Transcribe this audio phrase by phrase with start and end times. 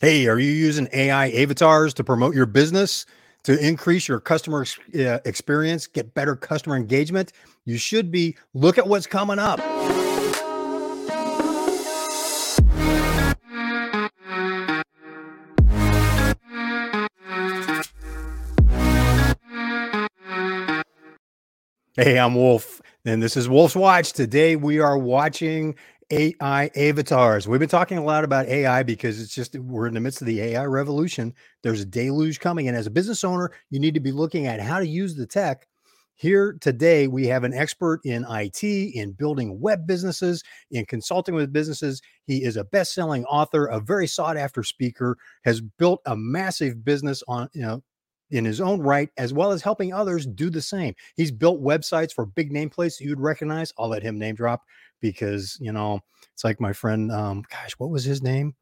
[0.00, 3.06] Hey, are you using AI avatars to promote your business,
[3.44, 7.32] to increase your customer experience, get better customer engagement?
[7.64, 8.36] You should be.
[8.54, 9.60] Look at what's coming up.
[21.96, 24.12] Hey, I'm Wolfe, and this is Wolfe's Watch.
[24.12, 25.76] Today we are watching
[26.10, 27.48] AI avatars.
[27.48, 30.26] We've been talking a lot about AI because it's just we're in the midst of
[30.26, 31.34] the AI revolution.
[31.62, 34.60] There's a deluge coming, and as a business owner, you need to be looking at
[34.60, 35.66] how to use the tech.
[36.16, 41.52] Here today, we have an expert in IT, in building web businesses, in consulting with
[41.52, 42.00] businesses.
[42.26, 47.48] He is a best-selling author, a very sought-after speaker, has built a massive business on
[47.52, 47.82] you know
[48.34, 50.94] in his own right, as well as helping others do the same.
[51.14, 53.72] He's built websites for big name nameplates you'd recognize.
[53.78, 54.62] I'll let him name drop
[55.00, 56.00] because, you know,
[56.32, 58.54] it's like my friend, um, gosh, what was his name?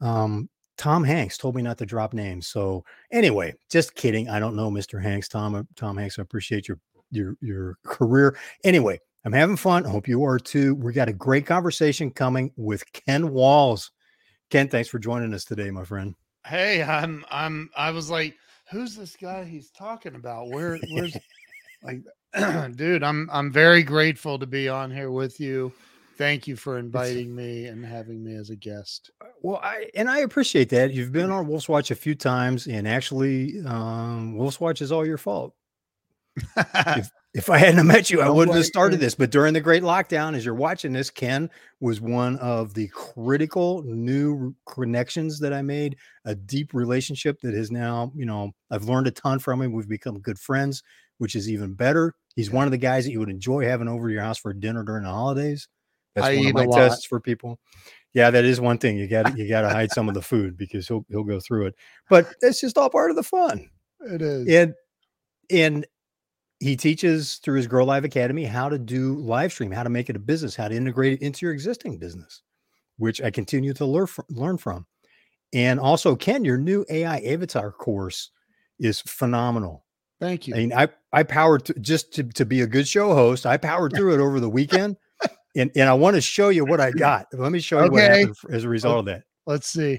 [0.00, 2.46] Um, Tom Hanks told me not to drop names.
[2.46, 4.28] So anyway, just kidding.
[4.28, 5.02] I don't know Mr.
[5.02, 6.18] Hanks, Tom, uh, Tom Hanks.
[6.18, 6.78] I appreciate your
[7.10, 8.36] your your career.
[8.64, 9.86] Anyway, I'm having fun.
[9.86, 10.74] I hope you are too.
[10.74, 13.90] We got a great conversation coming with Ken Walls.
[14.50, 16.14] Ken, thanks for joining us today, my friend.
[16.46, 18.34] Hey, I'm I'm I was like
[18.72, 20.48] who's this guy he's talking about?
[20.48, 21.16] Where where's
[21.82, 22.02] like
[22.76, 25.72] dude, I'm I'm very grateful to be on here with you.
[26.18, 29.10] Thank you for inviting me and having me as a guest.
[29.20, 30.92] Uh, well, I and I appreciate that.
[30.92, 35.06] You've been on Wolfe's Watch a few times, and actually, um, Wolfe's Watch is all
[35.06, 35.54] your fault.
[36.56, 39.14] if, if I hadn't met you, I wouldn't have started this.
[39.14, 43.82] But during the great lockdown, as you're watching this, Ken was one of the critical
[43.84, 49.06] new connections that I made, a deep relationship that has now, you know, I've learned
[49.06, 49.72] a ton from him.
[49.72, 50.82] We've become good friends,
[51.18, 52.14] which is even better.
[52.36, 54.52] He's one of the guys that you would enjoy having over to your house for
[54.52, 55.68] dinner during the holidays.
[56.14, 57.58] That's I one of my tests for people.
[58.12, 58.98] Yeah, that is one thing.
[58.98, 61.66] You got you got to hide some of the food because he'll he'll go through
[61.68, 61.74] it.
[62.10, 63.70] But it's just all part of the fun.
[64.00, 64.46] It is.
[64.48, 64.74] And
[65.50, 65.86] and
[66.62, 70.08] he teaches through his Grow Live Academy how to do live stream, how to make
[70.08, 72.42] it a business, how to integrate it into your existing business,
[72.98, 74.86] which I continue to learn from, learn from.
[75.52, 78.30] And also, Ken, your new AI avatar course
[78.78, 79.84] is phenomenal.
[80.20, 80.54] Thank you.
[80.54, 83.44] I mean, I I powered just to, to be a good show host.
[83.44, 84.96] I powered through it over the weekend,
[85.56, 87.26] and and I want to show you what I got.
[87.32, 87.92] Let me show you okay.
[87.92, 89.24] what happened as a result of that.
[89.46, 89.98] Let's see.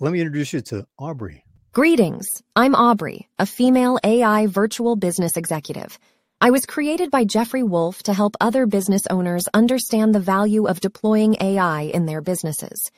[0.00, 1.44] Let me introduce you to Aubrey.
[1.76, 2.42] Greetings.
[2.56, 5.98] I'm Aubrey, a female AI virtual business executive.
[6.40, 10.80] I was created by Jeffrey Wolfe to help other business owners understand the value of
[10.80, 12.90] deploying AI in their businesses.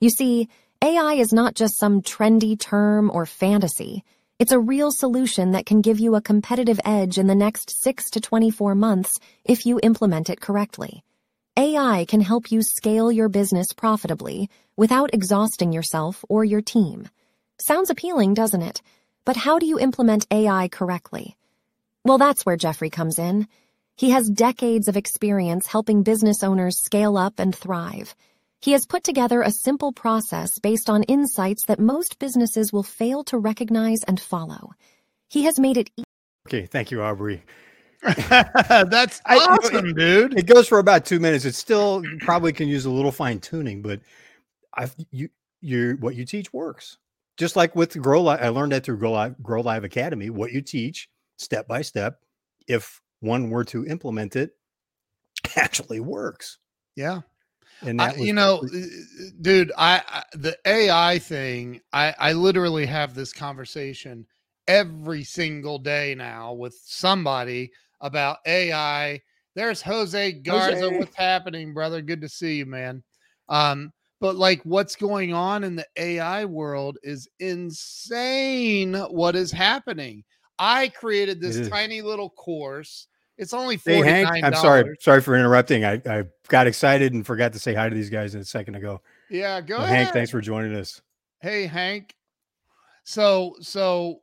[0.00, 0.50] You see,
[0.84, 4.04] AI is not just some trendy term or fantasy.
[4.38, 8.10] It's a real solution that can give you a competitive edge in the next 6
[8.10, 11.02] to 24 months if you implement it correctly.
[11.58, 17.08] AI can help you scale your business profitably without exhausting yourself or your team.
[17.58, 18.82] Sounds appealing, doesn't it?
[19.24, 21.36] But how do you implement AI correctly?
[22.04, 23.48] Well, that's where Jeffrey comes in.
[23.96, 28.14] He has decades of experience helping business owners scale up and thrive.
[28.60, 33.24] He has put together a simple process based on insights that most businesses will fail
[33.24, 34.72] to recognize and follow.
[35.30, 35.90] He has made it.
[35.96, 36.04] E-
[36.46, 37.42] okay, thank you, Aubrey.
[38.02, 40.38] That's awesome, I, it, dude.
[40.38, 41.46] It goes for about two minutes.
[41.46, 44.00] It still probably can use a little fine tuning, but
[44.76, 45.30] I you
[45.62, 46.98] you what you teach works
[47.36, 50.52] just like with Grow Live, I learned that through Grow Live, Grow Live Academy, what
[50.52, 51.08] you teach
[51.38, 52.18] step by step,
[52.66, 54.52] if one were to implement it,
[55.56, 56.58] actually works.
[56.94, 57.20] Yeah.
[57.82, 58.78] And I, you know, uh,
[59.42, 64.26] dude, I, I, the AI thing, I I literally have this conversation
[64.66, 67.70] every single day now with somebody
[68.00, 69.20] about AI.
[69.54, 70.86] There's Jose Garza.
[70.86, 70.98] Jose.
[70.98, 72.00] What's happening, brother?
[72.00, 73.02] Good to see you, man.
[73.48, 80.24] Um, but like what's going on in the AI world is insane what is happening.
[80.58, 83.08] I created this tiny little course.
[83.38, 84.04] It's only $49.
[84.04, 84.96] Hey, Hank, I'm sorry.
[85.00, 85.84] Sorry for interrupting.
[85.84, 89.02] I, I got excited and forgot to say hi to these guys a second ago.
[89.28, 89.88] Yeah, go ahead.
[89.88, 91.02] Hank, thanks for joining us.
[91.40, 92.14] Hey, Hank.
[93.04, 94.22] So, so,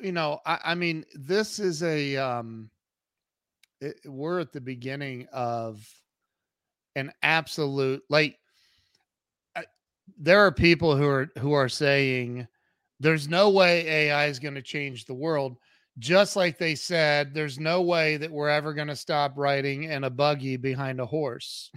[0.00, 2.70] you know, I, I mean, this is a, um,
[3.80, 5.84] it, we're at the beginning of
[6.94, 8.38] an absolute, like,
[10.18, 12.46] there are people who are who are saying
[13.00, 15.56] there's no way AI is going to change the world.
[15.98, 20.04] Just like they said, there's no way that we're ever going to stop riding in
[20.04, 21.70] a buggy behind a horse.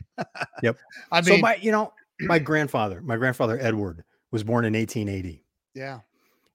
[0.63, 0.77] yep.
[1.11, 5.43] I mean, so my, you know, my grandfather, my grandfather Edward was born in 1880.
[5.75, 5.99] Yeah.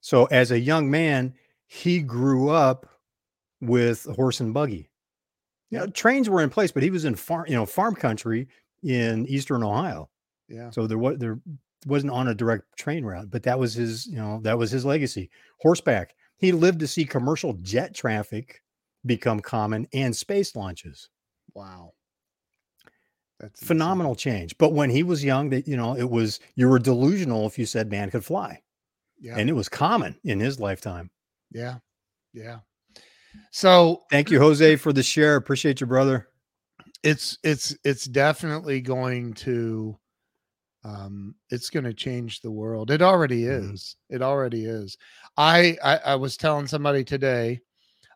[0.01, 1.33] So as a young man,
[1.67, 2.89] he grew up
[3.61, 4.89] with a horse and buggy.
[5.69, 8.47] You know, trains were in place, but he was in farm, you know, farm country
[8.83, 10.09] in eastern Ohio.
[10.53, 10.69] Yeah.
[10.69, 11.39] So there was there
[11.85, 14.85] wasn't on a direct train route, but that was his, you know, that was his
[14.85, 15.29] legacy.
[15.59, 16.13] Horseback.
[16.37, 18.61] He lived to see commercial jet traffic
[19.05, 21.09] become common and space launches.
[21.53, 21.93] Wow.
[23.39, 24.33] That's phenomenal insane.
[24.33, 24.57] change.
[24.57, 27.65] But when he was young, that you know, it was you were delusional if you
[27.65, 28.61] said man could fly.
[29.19, 29.35] Yeah.
[29.37, 31.09] And it was common in his lifetime.
[31.51, 31.77] Yeah.
[32.33, 32.59] Yeah.
[33.51, 35.35] So thank you, Jose, for the share.
[35.35, 36.27] Appreciate you, brother.
[37.01, 39.97] It's it's it's definitely going to
[40.83, 42.91] um it's going to change the world.
[42.91, 43.73] It already mm-hmm.
[43.73, 43.95] is.
[44.11, 44.15] Mm-hmm.
[44.15, 44.97] It already is.
[45.37, 47.59] I, I I was telling somebody today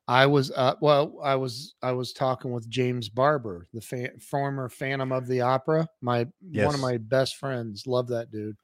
[0.07, 4.69] I was uh, well, I was I was talking with James Barber, the fa- former
[4.69, 6.65] Phantom of the Opera, my yes.
[6.65, 7.85] one of my best friends.
[7.85, 8.55] Love that dude.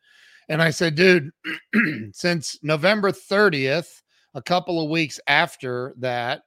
[0.48, 1.32] And I said, dude,
[2.14, 4.02] since November 30th,
[4.34, 6.44] a couple of weeks after that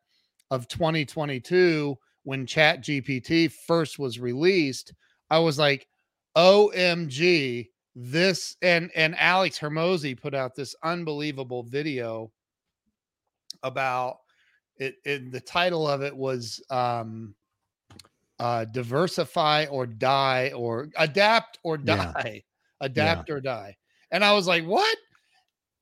[0.50, 4.94] of 2022, when Chat GPT first was released,
[5.30, 5.86] I was like,
[6.36, 12.30] OMG, this and and Alex Hormozi put out this unbelievable video
[13.62, 14.18] about
[14.78, 17.34] it, it the title of it was um
[18.38, 22.42] uh diversify or die or adapt or die
[22.80, 22.86] yeah.
[22.86, 23.34] adapt yeah.
[23.34, 23.74] or die
[24.10, 24.96] and i was like what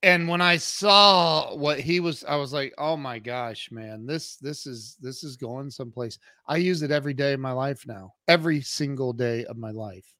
[0.05, 4.37] and when i saw what he was i was like oh my gosh man this
[4.37, 8.13] this is this is going someplace i use it every day of my life now
[8.29, 10.15] every single day of my life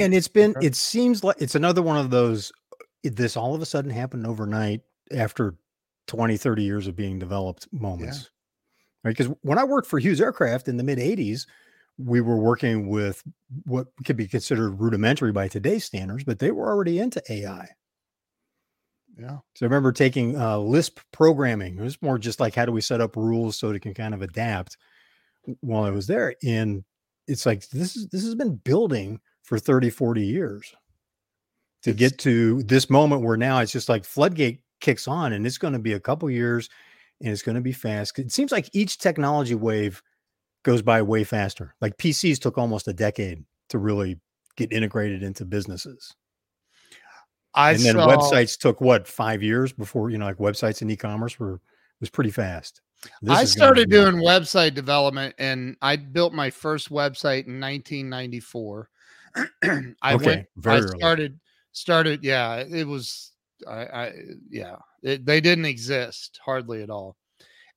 [0.00, 2.52] and it's been it seems like it's another one of those
[3.02, 4.80] this all of a sudden happened overnight
[5.12, 5.56] after
[6.06, 8.18] 20, 30 years of being developed moments.
[8.18, 8.28] Yeah.
[9.04, 9.16] Right.
[9.16, 11.46] Because when I worked for Hughes Aircraft in the mid 80s,
[11.98, 13.22] we were working with
[13.64, 17.68] what could be considered rudimentary by today's standards, but they were already into AI.
[19.16, 19.38] Yeah.
[19.54, 21.78] So I remember taking uh, Lisp programming.
[21.78, 24.14] It was more just like how do we set up rules so it can kind
[24.14, 24.76] of adapt
[25.60, 26.34] while I was there.
[26.44, 26.82] And
[27.28, 30.74] it's like this is this has been building for 30, 40 years
[31.82, 35.46] to it's, get to this moment where now it's just like floodgate kicks on and
[35.46, 36.68] it's going to be a couple years
[37.20, 38.18] and it's going to be fast.
[38.18, 40.02] It seems like each technology wave
[40.64, 41.74] goes by way faster.
[41.80, 44.18] Like PCs took almost a decade to really
[44.56, 46.14] get integrated into businesses.
[47.54, 50.90] I and then saw, websites took what five years before you know like websites and
[50.90, 51.60] e-commerce were
[52.00, 52.80] was pretty fast.
[53.22, 58.88] This I started doing website development and I built my first website in 1994.
[60.02, 61.40] I okay, went I started early.
[61.72, 63.32] started yeah, it was
[63.66, 64.12] I, I
[64.48, 67.16] yeah, it, they didn't exist hardly at all.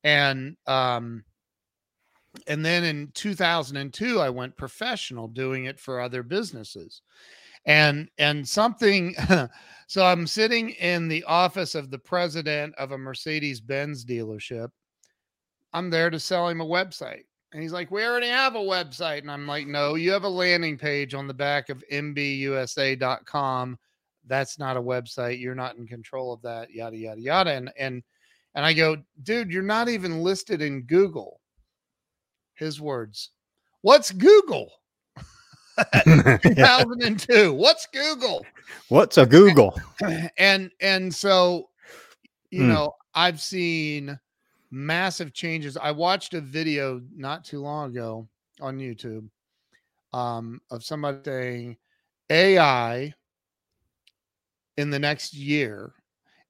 [0.03, 1.23] And um,
[2.45, 7.01] and then in 2002, I went professional doing it for other businesses.
[7.65, 9.15] And and something,
[9.87, 14.69] so I'm sitting in the office of the president of a Mercedes Benz dealership.
[15.73, 17.23] I'm there to sell him a website.
[17.53, 19.19] And he's like, We already have a website.
[19.19, 23.77] And I'm like, No, you have a landing page on the back of mbusa.com
[24.27, 25.39] that's not a website.
[25.39, 27.51] You're not in control of that yada yada yada.
[27.51, 28.03] And and
[28.55, 31.39] and i go dude you're not even listed in google.
[32.55, 33.31] His words
[33.81, 34.71] what's google?
[36.03, 38.45] 2002 what's google?
[38.89, 39.79] What's a google?
[40.37, 41.69] And and so
[42.51, 42.67] you mm.
[42.67, 44.17] know i've seen
[44.71, 45.77] massive changes.
[45.77, 48.27] I watched a video not too long ago
[48.59, 49.29] on youtube
[50.13, 51.77] um, of somebody saying
[52.29, 53.13] ai
[54.77, 55.93] in the next year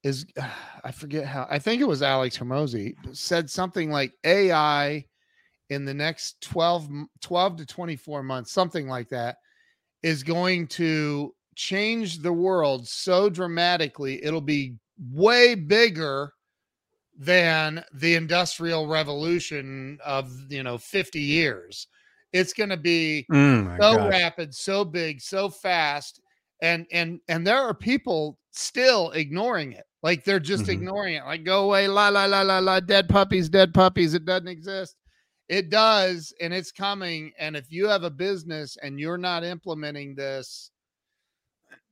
[0.02, 0.26] is
[0.84, 5.04] I forget how I think it was Alex Hormozi said something like AI
[5.70, 6.88] in the next 12
[7.20, 9.36] 12 to 24 months something like that
[10.02, 14.76] is going to change the world so dramatically it'll be
[15.12, 16.32] way bigger
[17.18, 21.88] than the industrial revolution of you know 50 years.
[22.32, 24.10] It's going to be mm, so gosh.
[24.10, 26.20] rapid so big so fast
[26.62, 29.84] and and and there are people still ignoring it.
[30.02, 30.72] Like they're just mm-hmm.
[30.72, 31.24] ignoring it.
[31.24, 34.94] Like go away la la la la la dead puppies dead puppies it doesn't exist.
[35.48, 40.14] It does and it's coming and if you have a business and you're not implementing
[40.14, 40.70] this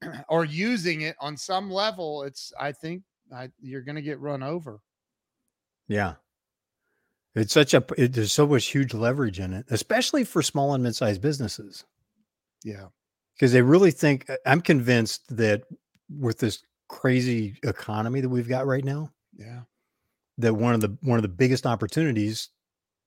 [0.29, 3.03] or using it on some level it's i think
[3.35, 4.81] I, you're going to get run over
[5.89, 6.15] yeah.
[7.35, 10.83] It's such a it, there's so much huge leverage in it especially for small and
[10.83, 11.85] mid-sized businesses.
[12.65, 12.87] Yeah.
[13.35, 15.63] Because they really think uh, I'm convinced that
[16.09, 19.61] with this crazy economy that we've got right now, yeah,
[20.39, 22.51] that one of the one of the biggest opportunities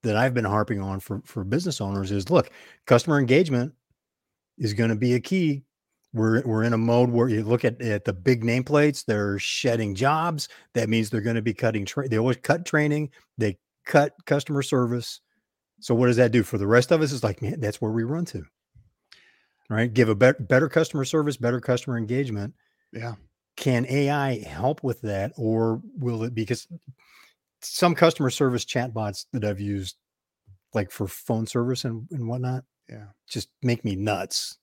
[0.04, 2.52] that I've been harping on for for business owners is look,
[2.86, 3.74] customer engagement
[4.58, 5.64] is going to be a key.
[6.14, 9.94] We're we're in a mode where you look at, at the big nameplates, they're shedding
[9.94, 10.50] jobs.
[10.74, 11.86] That means they're going to be cutting.
[11.86, 13.12] Tra- they always cut training.
[13.38, 15.22] They cut customer service.
[15.80, 17.12] So what does that do for the rest of us?
[17.12, 18.44] Is like, man, that's where we run to.
[19.70, 19.94] right?
[19.94, 22.54] Give a better better customer service, better customer engagement.
[22.92, 23.14] Yeah.
[23.56, 26.34] Can AI help with that, or will it?
[26.34, 26.68] Because
[27.62, 29.98] some customer service chatbots that I've used,
[30.74, 34.58] like for phone service and, and whatnot, yeah, just make me nuts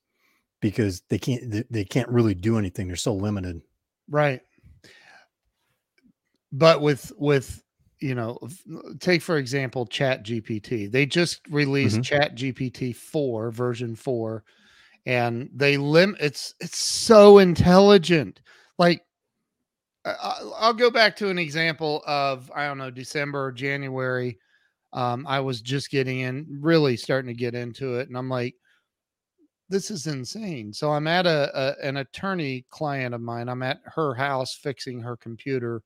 [0.60, 2.86] because they can't they, can't really do anything.
[2.86, 3.62] They're so limited.
[4.08, 4.40] Right.
[6.52, 7.62] But with with
[8.00, 8.38] you know,
[9.00, 10.90] take for example, Chat GPT.
[10.90, 12.02] They just released mm-hmm.
[12.02, 14.44] Chat GPT 4, version 4,
[15.06, 18.40] and they lim it's it's so intelligent.
[18.78, 19.02] Like
[20.04, 24.38] I'll go back to an example of I don't know, December or January.
[24.92, 28.54] Um, I was just getting in, really starting to get into it, and I'm like,
[29.68, 30.72] this is insane.
[30.72, 33.48] So I'm at a, a an attorney client of mine.
[33.48, 35.82] I'm at her house fixing her computer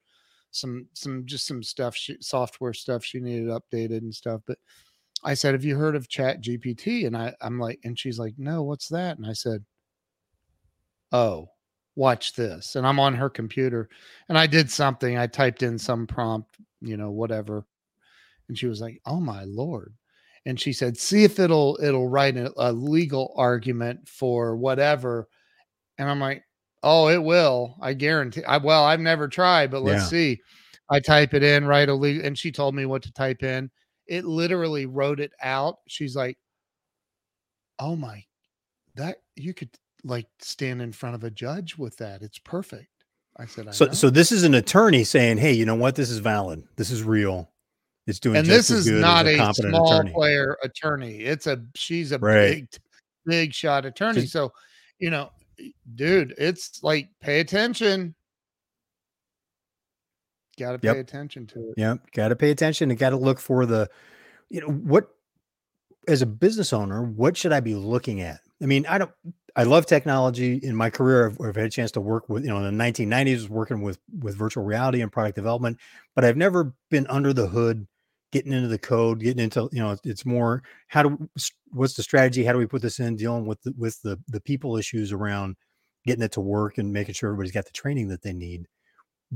[0.51, 4.59] some some just some stuff she, software stuff she needed updated and stuff but
[5.25, 8.35] i said have you heard of chat gpt and i i'm like and she's like
[8.37, 9.65] no what's that and i said
[11.13, 11.49] oh
[11.95, 13.89] watch this and i'm on her computer
[14.29, 17.65] and i did something i typed in some prompt you know whatever
[18.49, 19.95] and she was like oh my lord
[20.47, 25.29] and she said see if it'll it'll write a, a legal argument for whatever
[25.99, 26.43] and i'm like
[26.83, 27.77] Oh, it will.
[27.81, 28.45] I guarantee.
[28.45, 30.09] I well, I've never tried, but let's yeah.
[30.09, 30.41] see.
[30.89, 33.71] I type it in, write a legal, And she told me what to type in.
[34.07, 35.77] It literally wrote it out.
[35.87, 36.37] She's like,
[37.79, 38.25] "Oh my,
[38.97, 39.71] that you could
[40.03, 42.23] like stand in front of a judge with that.
[42.23, 42.89] It's perfect."
[43.37, 43.93] I said, I "So, know.
[43.93, 45.95] so this is an attorney saying, hey, you know what?
[45.95, 46.65] This is valid.
[46.77, 47.51] This is real.
[48.07, 48.37] It's doing.
[48.37, 50.13] And this is not a, a small attorney.
[50.13, 51.19] player attorney.
[51.19, 52.51] It's a she's a right.
[52.51, 52.69] big,
[53.27, 54.23] big shot attorney.
[54.23, 54.53] Just, so,
[54.99, 55.31] you know,
[55.95, 58.15] dude, it's like pay attention.
[60.59, 60.97] Got to pay yep.
[60.97, 61.75] attention to it.
[61.77, 63.89] Yep, got to pay attention and got to look for the,
[64.49, 65.09] you know, what
[66.09, 68.41] as a business owner, what should I be looking at?
[68.63, 69.11] I mean, I don't.
[69.57, 70.57] I love technology.
[70.63, 72.85] In my career, I've, I've had a chance to work with, you know, in the
[72.85, 75.79] 1990s, working with with virtual reality and product development,
[76.15, 77.87] but I've never been under the hood
[78.33, 81.29] getting into the code, getting into you know, it's more how do
[81.71, 82.45] what's the strategy?
[82.45, 83.17] How do we put this in?
[83.17, 85.57] Dealing with the, with the the people issues around
[86.07, 88.67] getting it to work and making sure everybody's got the training that they need.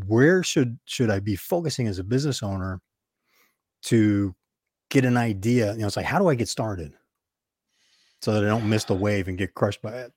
[0.07, 2.81] Where should should I be focusing as a business owner
[3.85, 4.35] to
[4.91, 5.73] get an idea?
[5.75, 6.95] You know, it's like how do I get started
[8.25, 10.13] so that I don't miss the wave and get crushed by it.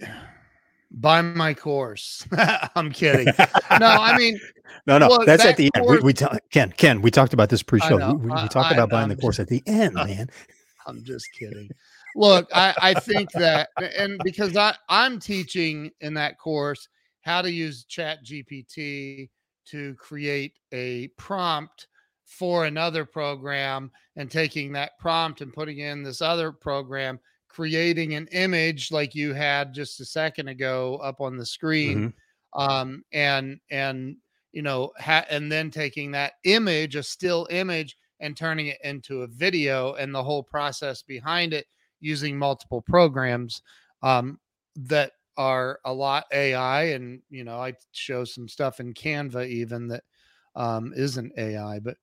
[0.90, 2.26] buy my course.
[2.76, 3.28] I'm kidding.
[3.80, 4.38] No, I mean,
[4.86, 6.02] no, no, look, that's that at the course, end.
[6.02, 7.96] We, we t- Ken, Ken, we talked about this pre-show.
[8.14, 10.28] We, we, talked I, about buying I'm the course just, at the end, man.
[10.86, 11.70] I'm just kidding.
[12.14, 16.88] Look, I, I think that, and because I, I'm teaching in that course
[17.22, 19.30] how to use Chat GPT
[19.70, 21.88] to create a prompt
[22.24, 27.18] for another program and taking that prompt and putting in this other program
[27.54, 32.12] creating an image like you had just a second ago up on the screen
[32.56, 32.60] mm-hmm.
[32.60, 34.16] um, and and
[34.52, 39.22] you know ha- and then taking that image a still image and turning it into
[39.22, 41.66] a video and the whole process behind it
[42.00, 43.62] using multiple programs
[44.02, 44.40] um,
[44.74, 49.86] that are a lot ai and you know i show some stuff in canva even
[49.86, 50.02] that
[50.56, 51.96] um, not ai but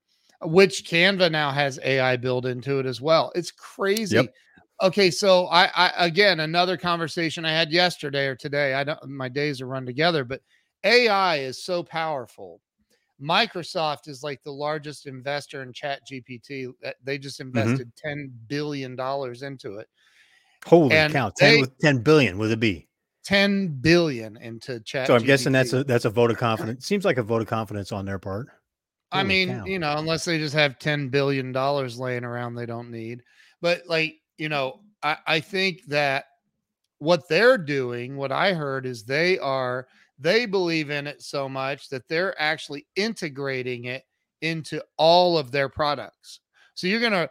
[0.43, 3.31] which canva now has ai built into it as well.
[3.35, 4.15] It's crazy.
[4.15, 4.33] Yep.
[4.81, 9.29] Okay so I, I again another conversation i had yesterday or today i don't my
[9.29, 10.41] days are run together but
[10.83, 12.61] ai is so powerful.
[13.21, 17.55] Microsoft is like the largest investor in chat gpt they just mm-hmm.
[17.55, 18.09] invested mm-hmm.
[18.09, 19.87] 10 billion dollars into it.
[20.65, 22.87] Holy and cow 10 they, with 10 billion would it be
[23.23, 25.25] 10 billion into chat so i'm GPT.
[25.25, 28.05] guessing that's a that's a vote of confidence seems like a vote of confidence on
[28.05, 28.47] their part
[29.11, 29.65] holy i mean cow.
[29.65, 33.21] you know unless they just have 10 billion dollars laying around they don't need
[33.61, 36.25] but like you know, I, I think that
[36.97, 39.87] what they're doing, what I heard is they are
[40.17, 44.03] they believe in it so much that they're actually integrating it
[44.41, 46.39] into all of their products.
[46.73, 47.29] So you're gonna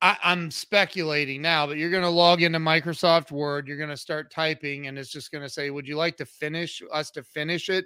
[0.00, 3.66] I, am speculating now, but you're going to log into Microsoft Word.
[3.66, 6.24] You're going to start typing, and it's just going to say, "Would you like to
[6.24, 7.84] finish us to finish it,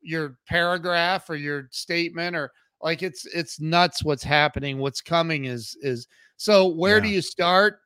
[0.00, 2.50] your paragraph or your statement, or
[2.82, 4.78] like it's it's nuts what's happening.
[4.78, 6.66] What's coming is is so.
[6.66, 7.02] Where yeah.
[7.02, 7.80] do you start?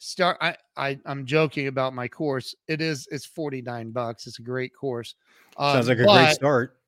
[0.00, 4.42] start I, I i'm joking about my course it is it's 49 bucks it's a
[4.42, 5.14] great course
[5.58, 6.78] um, sounds like a but, great start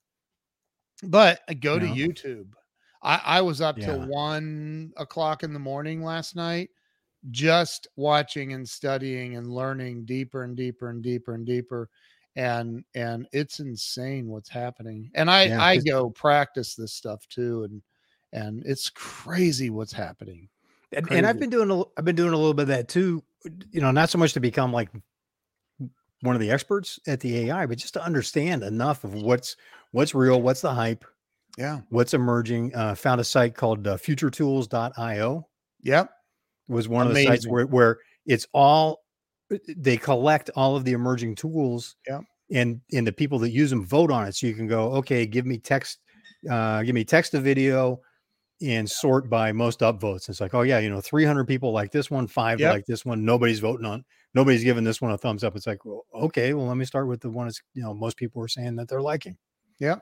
[1.05, 2.49] but go to youtube
[3.03, 3.85] i i was up yeah.
[3.85, 6.71] till one o'clock in the morning last night
[7.31, 11.91] just watching and studying and learning deeper and deeper and deeper and deeper
[12.37, 17.65] and and it's insane what's happening and i yeah, i go practice this stuff too
[17.65, 17.83] and
[18.33, 20.49] and it's crazy what's happening
[20.93, 23.23] And, and, I've been doing a, I've been doing a little bit of that too.
[23.71, 24.91] You know, not so much to become like
[26.21, 29.57] one of the experts at the AI, but just to understand enough of what's
[29.93, 31.05] what's real, what's the hype,
[31.59, 32.75] yeah, what's emerging.
[32.75, 35.49] Uh, found a site called uh, FutureTools.io.
[35.83, 36.11] Yep,
[36.69, 37.27] was one Amazing.
[37.27, 39.02] of the sites where where it's all
[39.77, 41.97] they collect all of the emerging tools.
[42.07, 44.93] Yeah, and and the people that use them vote on it, so you can go,
[44.95, 46.01] okay, give me text,
[46.51, 48.01] uh, give me text to video
[48.61, 50.29] and sort by most upvotes.
[50.29, 52.75] It's like, oh yeah, you know, 300 people like this one, five yep.
[52.75, 53.25] like this one.
[53.25, 54.05] Nobody's voting on
[54.35, 55.57] nobody's giving this one a thumbs up.
[55.57, 58.17] It's like, well, okay, well, let me start with the one that's, you know, most
[58.17, 59.37] people are saying that they're liking.
[59.79, 59.97] Yeah.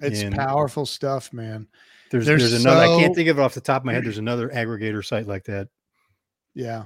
[0.00, 1.68] It's and powerful stuff, man.
[2.10, 4.04] There's, there's, there's another, I can't think of it off the top of my head.
[4.04, 5.68] There's another aggregator site like that.
[6.54, 6.84] Yeah.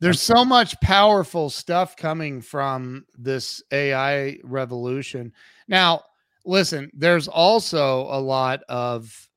[0.00, 5.32] There's so much powerful stuff coming from this AI revolution.
[5.68, 6.02] Now,
[6.44, 9.28] listen, there's also a lot of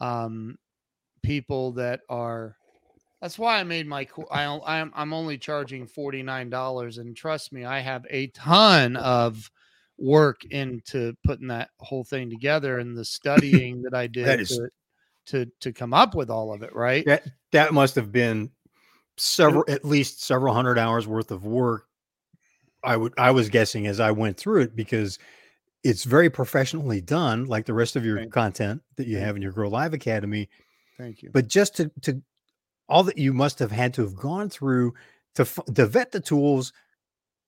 [0.00, 0.58] um,
[1.22, 2.56] people that are
[3.20, 7.80] that's why I made my I I'm I'm only charging $49 and trust me I
[7.80, 9.50] have a ton of
[9.98, 14.48] work into putting that whole thing together and the studying that I did that is,
[14.48, 14.68] to,
[15.26, 17.04] to to come up with all of it, right?
[17.06, 18.50] That that must have been
[19.16, 21.86] several at least several hundred hours worth of work.
[22.84, 25.18] I would I was guessing as I went through it because
[25.82, 29.42] it's very professionally done, like the rest of your Thank content that you have in
[29.42, 30.48] your Grow Live Academy.
[30.98, 31.30] Thank you.
[31.32, 32.22] But just to to
[32.88, 34.94] all that you must have had to have gone through
[35.34, 35.44] to
[35.74, 36.72] to vet the tools,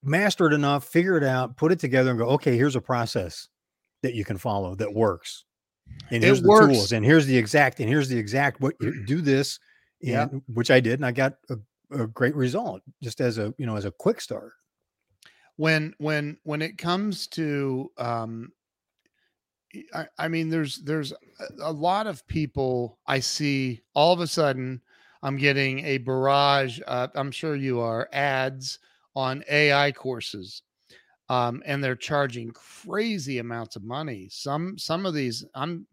[0.03, 3.49] master it enough, figure it out, put it together, and go, okay, here's a process
[4.03, 5.45] that you can follow that works.
[6.11, 6.75] And here's it the works.
[6.75, 8.75] tools, and here's the exact, and here's the exact what
[9.07, 9.59] do this,
[10.03, 10.27] and, yeah.
[10.53, 11.59] which I did, and I got a,
[12.03, 14.53] a great result just as a you know as a quick start.
[15.57, 18.53] When when when it comes to um
[19.95, 21.13] I, I, mean, there's there's
[21.63, 24.81] a lot of people I see all of a sudden
[25.23, 26.81] I'm getting a barrage.
[26.87, 28.79] Uh, I'm sure you are ads
[29.15, 30.63] on AI courses,
[31.29, 34.29] um, and they're charging crazy amounts of money.
[34.31, 35.87] Some some of these I'm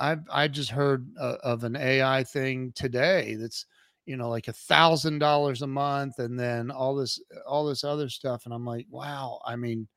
[0.00, 3.66] I've I just heard uh, of an AI thing today that's
[4.06, 8.08] you know like a thousand dollars a month, and then all this all this other
[8.08, 9.40] stuff, and I'm like, wow.
[9.44, 9.88] I mean,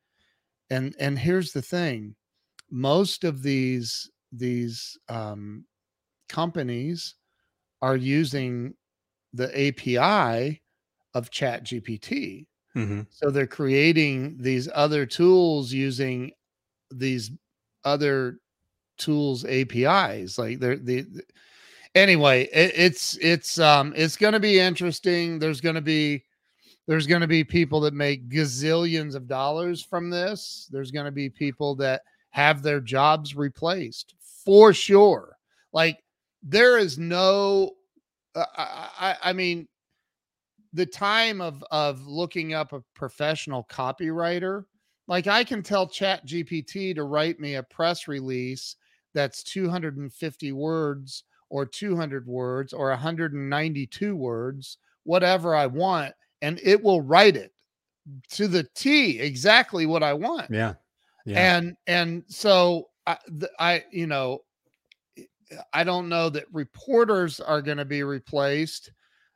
[0.70, 2.16] and and here's the thing,
[2.70, 5.66] most of these these um,
[6.30, 7.16] companies
[7.82, 8.74] are using
[9.34, 10.62] the API
[11.14, 12.46] of Chat GPT.
[12.76, 13.02] Mm-hmm.
[13.10, 16.32] So they're creating these other tools using
[16.92, 17.32] these
[17.84, 18.38] other
[19.02, 20.38] tools APIs.
[20.38, 21.06] Like they're the
[21.96, 25.40] anyway, it, it's it's um it's gonna be interesting.
[25.40, 26.24] There's gonna be
[26.88, 30.68] there's gonna be people that make gazillions of dollars from this.
[30.72, 35.38] There's gonna be people that have their jobs replaced for sure.
[35.74, 36.00] Like
[36.44, 37.72] there is no
[38.36, 39.68] uh, I, I mean
[40.74, 44.66] the time of of looking up a professional copywriter
[45.08, 48.76] like i can tell chat gpt to write me a press release
[49.14, 57.02] that's 250 words or 200 words or 192 words whatever i want and it will
[57.02, 57.54] write it
[58.30, 60.74] to the t exactly what i want yeah,
[61.26, 61.56] yeah.
[61.56, 63.18] and and so I,
[63.60, 64.42] I you know
[65.74, 68.92] I don't know that reporters are going to be replaced,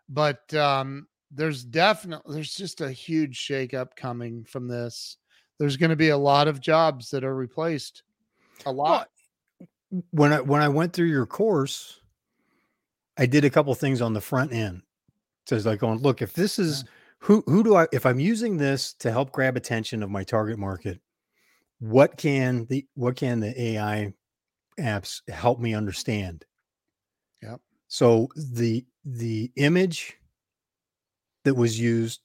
[0.09, 5.17] but um, there's definitely there's just a huge shakeup coming from this.
[5.57, 8.03] There's going to be a lot of jobs that are replaced.
[8.65, 8.89] A lot.
[8.89, 9.05] Well,
[10.12, 11.99] when I when I went through your course,
[13.17, 14.81] I did a couple things on the front end.
[15.45, 16.89] So it's like going, look, if this is yeah.
[17.19, 20.58] who who do I if I'm using this to help grab attention of my target
[20.58, 20.99] market,
[21.79, 24.13] what can the what can the AI
[24.79, 26.45] apps help me understand.
[27.41, 27.62] Yep.
[27.88, 30.17] So the the image
[31.43, 32.21] that was used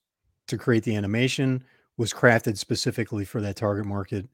[0.49, 1.65] to create the animation
[1.97, 4.29] was crafted specifically for that target market.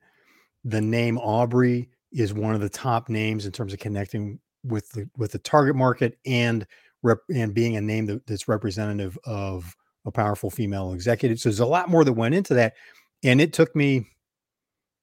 [0.65, 5.09] The name Aubrey is one of the top names in terms of connecting with the
[5.17, 6.67] with the target market and
[7.03, 9.77] rep, and being a name that, that's representative of
[10.07, 11.39] a powerful female executive.
[11.39, 12.75] So there's a lot more that went into that,
[13.23, 14.07] and it took me,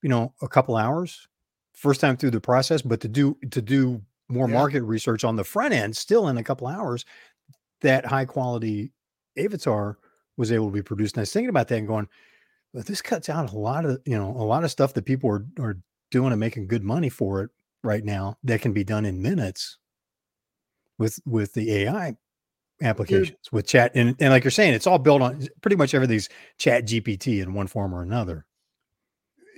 [0.02, 1.28] you know, a couple hours
[1.74, 4.56] first time through the process, but to do to do more yeah.
[4.56, 7.06] market research on the front end, still in a couple hours,
[7.82, 8.92] that high quality
[9.38, 10.00] avatar
[10.36, 11.16] was able to be produced.
[11.16, 12.08] And I was thinking about that and going,
[12.74, 15.30] well, this cuts out a lot of you know a lot of stuff that people
[15.30, 15.78] are are
[16.14, 17.50] doing and making good money for it
[17.84, 19.78] right now that can be done in minutes
[20.98, 22.16] with with the AI
[22.82, 23.52] applications Dude.
[23.52, 26.86] with chat and, and like you're saying it's all built on pretty much everything's chat
[26.86, 28.46] gpt in one form or another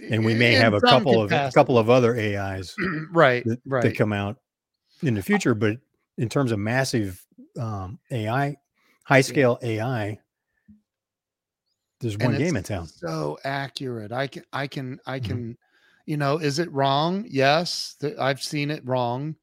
[0.09, 1.45] and we may have a couple capacity.
[1.45, 2.75] of a couple of other AIs,
[3.11, 4.37] right, that, right, that come out
[5.01, 5.55] in the future.
[5.55, 5.77] But
[6.17, 7.25] in terms of massive
[7.59, 8.57] um, AI,
[9.03, 9.57] high scale.
[9.61, 10.19] AI,
[11.99, 12.87] there's one game in town.
[12.87, 14.11] So accurate.
[14.11, 15.27] I can, I can, I mm-hmm.
[15.27, 15.37] can.
[15.37, 15.51] Mm-hmm.
[16.05, 17.25] You know, is it wrong?
[17.27, 19.35] Yes, th- I've seen it wrong.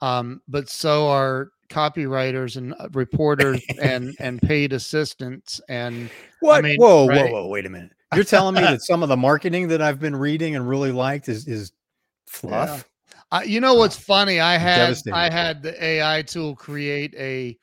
[0.00, 6.58] Um, but so are copywriters and uh, reporters and and paid assistants and what?
[6.58, 7.30] I mean, whoa, right?
[7.30, 7.48] whoa, whoa!
[7.48, 7.92] Wait a minute.
[8.14, 11.28] You're telling me that some of the marketing that I've been reading and really liked
[11.28, 11.72] is is
[12.26, 12.88] fluff.
[13.32, 13.42] Yeah.
[13.42, 14.40] you know what's funny?
[14.40, 17.56] I had I had the AI tool create a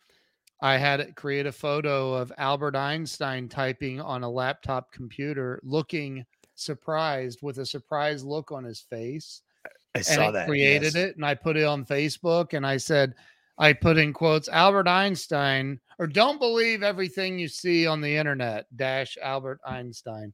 [0.62, 6.25] I had it create a photo of Albert Einstein typing on a laptop computer, looking
[6.58, 9.41] surprised with a surprised look on his face.
[9.96, 10.48] I saw that.
[10.48, 10.96] Created yes.
[10.96, 13.15] it, and I put it on Facebook, and I said,
[13.58, 18.65] I put in quotes Albert Einstein, or don't believe everything you see on the internet.
[18.76, 20.34] Dash Albert Einstein.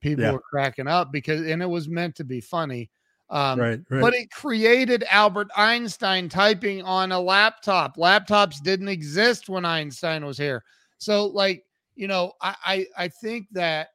[0.00, 0.32] People yeah.
[0.32, 2.90] were cracking up because, and it was meant to be funny.
[3.30, 4.00] Um, right, right.
[4.00, 7.96] But it created Albert Einstein typing on a laptop.
[7.96, 10.62] Laptops didn't exist when Einstein was here.
[10.98, 13.88] So, like, you know, I, I, I think that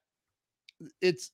[1.02, 1.32] it's,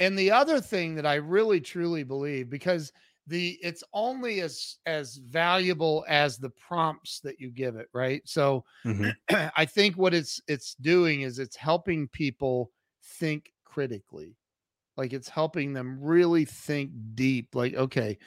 [0.00, 2.92] and the other thing that I really truly believe, because
[3.26, 8.64] the it's only as as valuable as the prompts that you give it right so
[8.86, 9.10] mm-hmm.
[9.54, 12.70] i think what it's it's doing is it's helping people
[13.02, 14.34] think critically
[14.98, 17.54] like it's helping them really think deep.
[17.54, 18.18] Like, okay,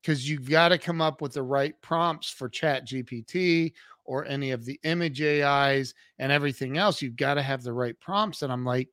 [0.00, 3.72] because you've got to come up with the right prompts for Chat GPT
[4.04, 7.02] or any of the image AIs and everything else.
[7.02, 8.42] You've got to have the right prompts.
[8.42, 8.88] And I'm like,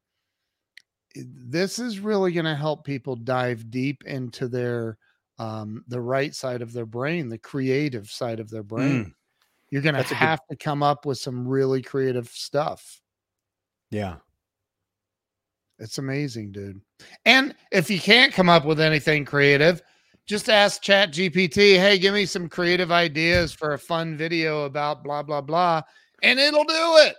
[1.25, 4.97] this is really going to help people dive deep into their
[5.39, 9.13] um the right side of their brain the creative side of their brain mm.
[9.69, 10.58] you're going to have good...
[10.58, 13.01] to come up with some really creative stuff
[13.91, 14.15] yeah
[15.80, 16.82] it's amazing, dude.
[17.25, 19.82] And if you can't come up with anything creative,
[20.25, 25.03] just ask Chat GPT, hey, give me some creative ideas for a fun video about
[25.03, 25.82] blah, blah, blah.
[26.23, 27.15] And it'll do it.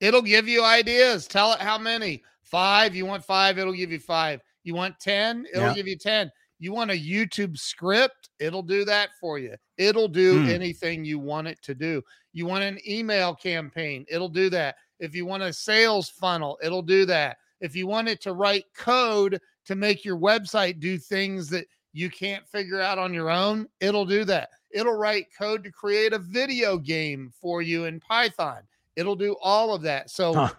[0.00, 1.26] It'll give you ideas.
[1.26, 2.22] Tell it how many.
[2.50, 2.94] Five.
[2.94, 3.58] You want five?
[3.58, 4.40] It'll give you five.
[4.64, 5.46] You want 10?
[5.52, 5.74] It'll yeah.
[5.74, 6.30] give you 10.
[6.58, 8.28] You want a YouTube script?
[8.38, 9.54] It'll do that for you.
[9.78, 10.48] It'll do mm.
[10.48, 12.02] anything you want it to do.
[12.32, 14.04] You want an email campaign?
[14.08, 14.76] It'll do that.
[14.98, 18.64] If you want a sales funnel, it'll do that if you want it to write
[18.74, 23.66] code to make your website do things that you can't figure out on your own,
[23.80, 24.50] it'll do that.
[24.70, 28.62] It'll write code to create a video game for you in Python.
[28.96, 30.10] It'll do all of that.
[30.10, 30.50] So huh.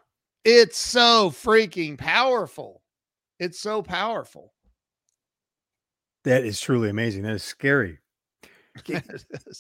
[0.43, 2.81] It's so freaking powerful.
[3.39, 4.53] It's so powerful.
[6.23, 7.23] That is truly amazing.
[7.23, 7.99] That is scary.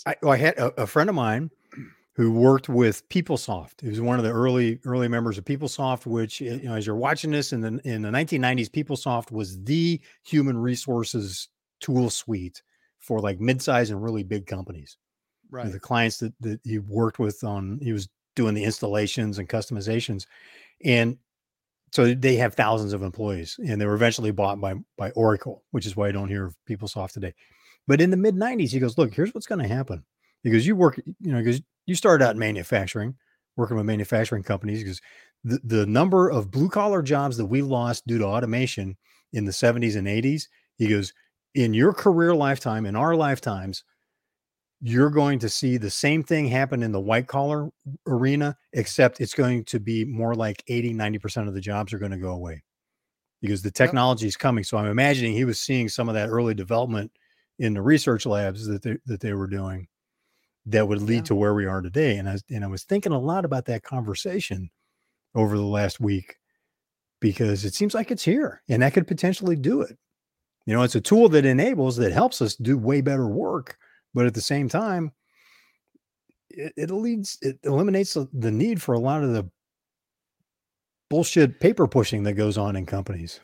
[0.05, 1.49] I, I, had a, a friend of mine
[2.15, 3.81] who worked with PeopleSoft.
[3.81, 6.95] He was one of the early early members of PeopleSoft, which you know, as you're
[6.95, 12.61] watching this in the in the 1990s, PeopleSoft was the human resources tool suite
[12.99, 14.97] for like mid-size and really big companies.
[15.49, 15.71] Right.
[15.71, 20.25] The clients that, that he worked with on he was doing the installations and customizations.
[20.83, 21.17] And
[21.91, 25.85] so they have thousands of employees and they were eventually bought by by Oracle, which
[25.85, 27.33] is why I don't hear of PeopleSoft today.
[27.87, 30.03] But in the mid 90s, he goes, Look, here's what's going to happen.
[30.43, 33.15] Because you work, you know, because you started out in manufacturing,
[33.57, 35.01] working with manufacturing companies because
[35.43, 38.97] the, the number of blue collar jobs that we lost due to automation
[39.33, 41.13] in the 70s and 80s, he goes,
[41.53, 43.83] in your career lifetime, in our lifetimes,
[44.81, 47.69] you're going to see the same thing happen in the white collar
[48.07, 52.11] arena, except it's going to be more like 80, 90% of the jobs are going
[52.11, 52.63] to go away
[53.41, 54.63] because the technology is coming.
[54.63, 57.11] So I'm imagining he was seeing some of that early development
[57.59, 59.87] in the research labs that they, that they were doing
[60.65, 61.23] that would lead yeah.
[61.23, 62.17] to where we are today.
[62.17, 64.69] And I and I was thinking a lot about that conversation
[65.35, 66.35] over the last week
[67.19, 69.97] because it seems like it's here and that could potentially do it.
[70.65, 73.77] You know, it's a tool that enables that helps us do way better work,
[74.13, 75.11] but at the same time,
[76.49, 79.49] it, it leads it eliminates the need for a lot of the
[81.09, 83.39] bullshit paper pushing that goes on in companies.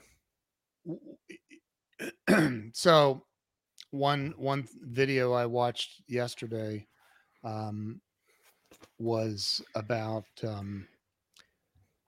[2.74, 3.24] so
[3.92, 6.88] one one video I watched yesterday
[7.44, 8.02] um,
[9.00, 10.88] was about um,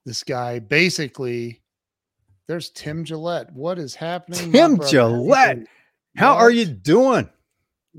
[0.06, 0.60] this guy.
[0.60, 1.62] Basically,
[2.48, 3.52] there's Tim Gillette.
[3.54, 4.52] What is happening?
[4.52, 5.60] Tim Gillette,
[6.16, 6.42] how what?
[6.42, 7.30] are you doing?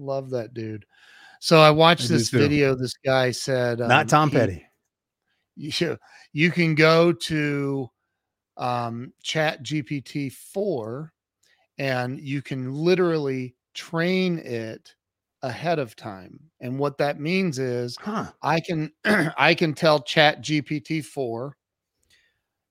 [0.01, 0.85] Love that dude.
[1.41, 2.75] So I watched I this video.
[2.75, 4.67] This guy said, um, "Not Tom Petty."
[5.57, 5.99] You
[6.33, 7.89] you can go to
[8.57, 11.13] um, Chat GPT four,
[11.79, 14.95] and you can literally train it
[15.43, 16.39] ahead of time.
[16.61, 18.27] And what that means is huh.
[18.43, 21.57] I can I can tell Chat GPT 4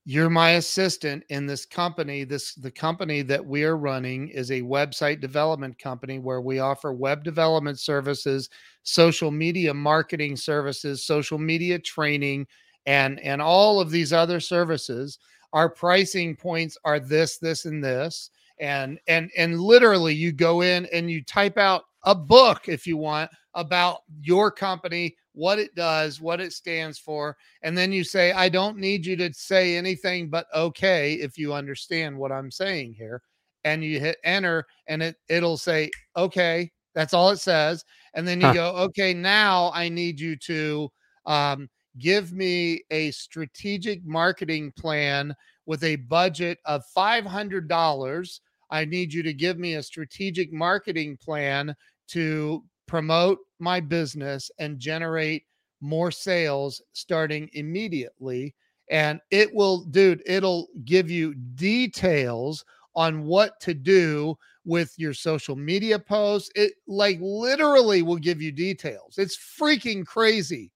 [0.10, 2.24] you're my assistant in this company.
[2.24, 6.91] This the company that we are running is a website development company where we offer
[6.91, 8.50] web development services
[8.82, 12.48] social media marketing services social media training
[12.88, 15.19] and and all of these other services.
[15.54, 20.88] Our pricing points are this this and this and and and literally you go in
[20.88, 26.19] and you type out a book if you want about your company what it does,
[26.19, 30.30] what it stands for, and then you say, I don't need you to say anything
[30.30, 33.21] but okay if you understand what I'm saying here.
[33.63, 37.84] And you hit enter and it it'll say, okay, that's all it says.
[38.13, 38.54] And then you huh.
[38.54, 40.89] go, okay, now I need you to
[41.25, 45.34] um, give me a strategic marketing plan
[45.65, 48.39] with a budget of $500.
[48.71, 51.75] I need you to give me a strategic marketing plan
[52.10, 55.45] to promote my business and generate
[55.82, 58.56] more sales starting immediately.
[58.89, 65.56] And it will, dude, it'll give you details on what to do with your social
[65.56, 66.50] media posts.
[66.56, 69.17] It like literally will give you details.
[69.17, 70.72] It's freaking crazy.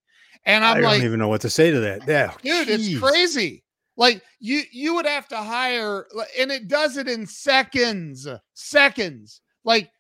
[0.46, 2.04] And I'm I like, don't even know what to say to that.
[2.08, 2.94] Yeah, dude, geez.
[2.94, 3.64] it's crazy.
[3.96, 6.08] Like you, you would have to hire,
[6.40, 9.42] and it does it in seconds, seconds.
[9.64, 9.92] Like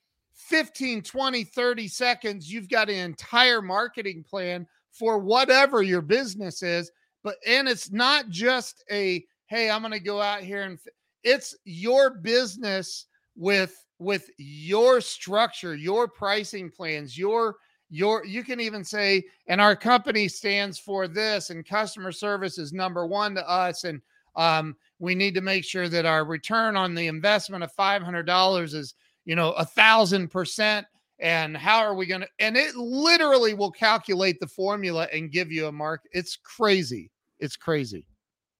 [0.53, 6.91] 15, 20, 30 seconds, you've got an entire marketing plan for whatever your business is.
[7.23, 10.77] But, and it's not just a, hey, I'm going to go out here and
[11.23, 17.55] it's your business with, with your structure, your pricing plans, your,
[17.89, 22.73] your, you can even say, and our company stands for this, and customer service is
[22.73, 23.85] number one to us.
[23.85, 24.03] And,
[24.35, 28.93] um, we need to make sure that our return on the investment of $500 is
[29.25, 30.87] you know, a thousand percent.
[31.19, 32.27] And how are we going to?
[32.39, 36.01] And it literally will calculate the formula and give you a mark.
[36.11, 37.11] It's crazy.
[37.39, 38.05] It's crazy.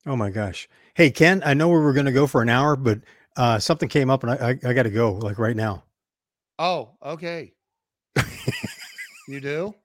[0.06, 0.70] Oh my gosh.
[0.94, 3.00] Hey, Ken, I know we were going to go for an hour, but
[3.36, 5.84] uh, something came up and I, I, I got to go like right now.
[6.60, 7.54] Oh, okay.
[9.28, 9.74] you do?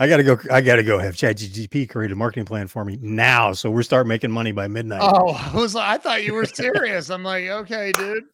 [0.00, 0.38] I gotta go.
[0.50, 3.52] I gotta go have ChatGPT create a marketing plan for me now.
[3.52, 5.02] So we're start making money by midnight.
[5.02, 5.74] Oh, I was.
[5.74, 7.10] Like, I thought you were serious.
[7.10, 8.24] I'm like, okay, dude.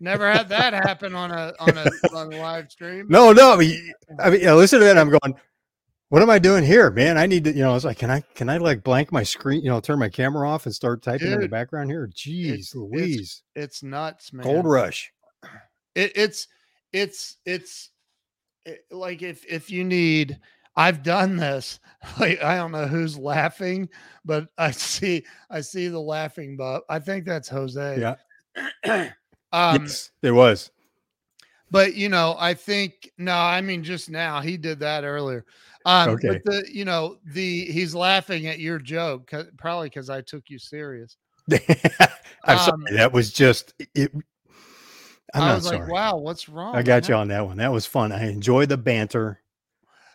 [0.00, 3.06] Never had that happen on a on a on a live stream.
[3.08, 3.52] No, no.
[3.52, 4.98] I mean, I mean, listen to that.
[4.98, 5.34] I'm going.
[6.08, 7.18] What am I doing here, man?
[7.18, 7.70] I need to, you know.
[7.70, 10.08] I was like, can I can I like blank my screen, you know, turn my
[10.08, 12.08] camera off and start typing Dude, in the background here?
[12.14, 14.44] Jeez, it's, Louise, it's, it's, nuts, man.
[14.44, 15.12] Gold rush.
[15.96, 16.46] It, it's
[16.92, 17.90] it's it's
[18.64, 20.38] it, like if if you need
[20.76, 21.80] I've done this.
[22.20, 23.88] Like I don't know who's laughing,
[24.24, 28.16] but I see I see the laughing but I think that's Jose.
[28.86, 29.10] Yeah.
[29.56, 30.70] um yes, it was.
[31.70, 35.44] But you know, I think no, I mean just now he did that earlier.
[35.84, 36.28] Um okay.
[36.28, 40.58] but the you know, the he's laughing at your joke probably because I took you
[40.58, 41.16] serious.
[42.44, 42.96] I'm um, sorry.
[42.96, 44.12] That was just it.
[45.34, 45.80] I'm I was sorry.
[45.80, 46.76] like, wow, what's wrong?
[46.76, 47.56] I got you on that one.
[47.56, 48.12] That was fun.
[48.12, 49.40] I enjoy the banter.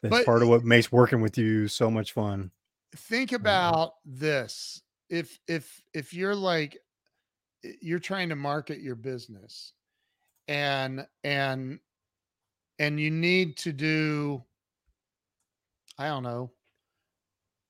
[0.01, 2.51] That's but, part of what makes working with you so much fun.
[2.95, 4.82] Think about this.
[5.10, 6.77] If if if you're like
[7.82, 9.74] you're trying to market your business
[10.47, 11.80] and and
[12.80, 14.43] and you need to do
[15.97, 16.52] I don't know,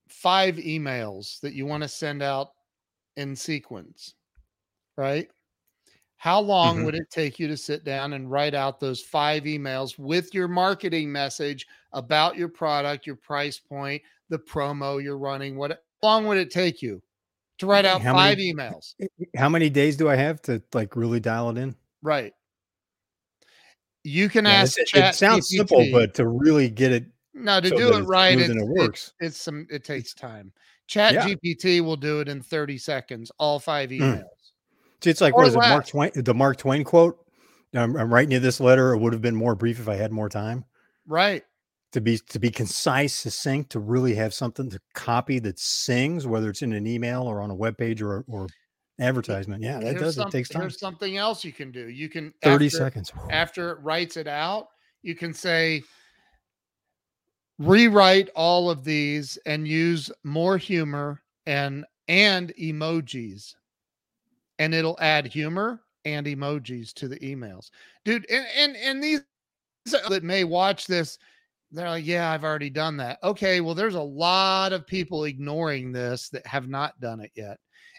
[0.08, 2.52] five emails that you want to send out
[3.16, 4.14] in sequence,
[4.96, 5.28] right?
[6.16, 6.84] How long mm-hmm.
[6.86, 10.48] would it take you to sit down and write out those five emails with your
[10.48, 14.00] marketing message about your product, your price point,
[14.30, 15.56] the promo you're running?
[15.56, 17.02] What how long would it take you
[17.62, 18.94] to write out how five many, emails?
[19.36, 21.76] How many days do I have to like really dial it in?
[22.02, 22.34] Right.
[24.02, 24.78] You can yeah, ask.
[24.78, 28.02] It, it sounds GPT, simple, but to really get it no, to so do it
[28.02, 29.12] right, it, it works.
[29.20, 29.68] It, it's some.
[29.70, 30.52] It takes time.
[30.88, 31.24] Chat yeah.
[31.24, 33.30] GPT will do it in 30 seconds.
[33.38, 34.02] All five hmm.
[34.02, 34.24] emails.
[34.24, 35.06] Mm.
[35.06, 36.10] It's like what is it, Mark Twain?
[36.16, 37.18] The Mark Twain quote.
[37.74, 38.92] I'm, I'm writing you this letter.
[38.92, 40.64] It would have been more brief if I had more time.
[41.06, 41.44] Right.
[41.92, 46.48] To be to be concise, succinct, to really have something to copy that sings, whether
[46.48, 48.46] it's in an email or on a web page or or
[48.98, 49.62] advertisement.
[49.62, 50.14] Yeah, that here's does.
[50.14, 50.62] Some, it takes time.
[50.62, 51.88] There's something else you can do.
[51.90, 53.12] You can 30 after, seconds.
[53.30, 54.68] After it writes it out,
[55.02, 55.82] you can say
[57.58, 63.54] rewrite all of these and use more humor and and emojis
[64.58, 67.70] and it'll add humor and emojis to the emails.
[68.04, 69.22] Dude, and and, and these
[69.92, 71.18] uh, that may watch this
[71.72, 73.18] they're like, yeah, I've already done that.
[73.24, 77.58] Okay, well, there's a lot of people ignoring this that have not done it yet.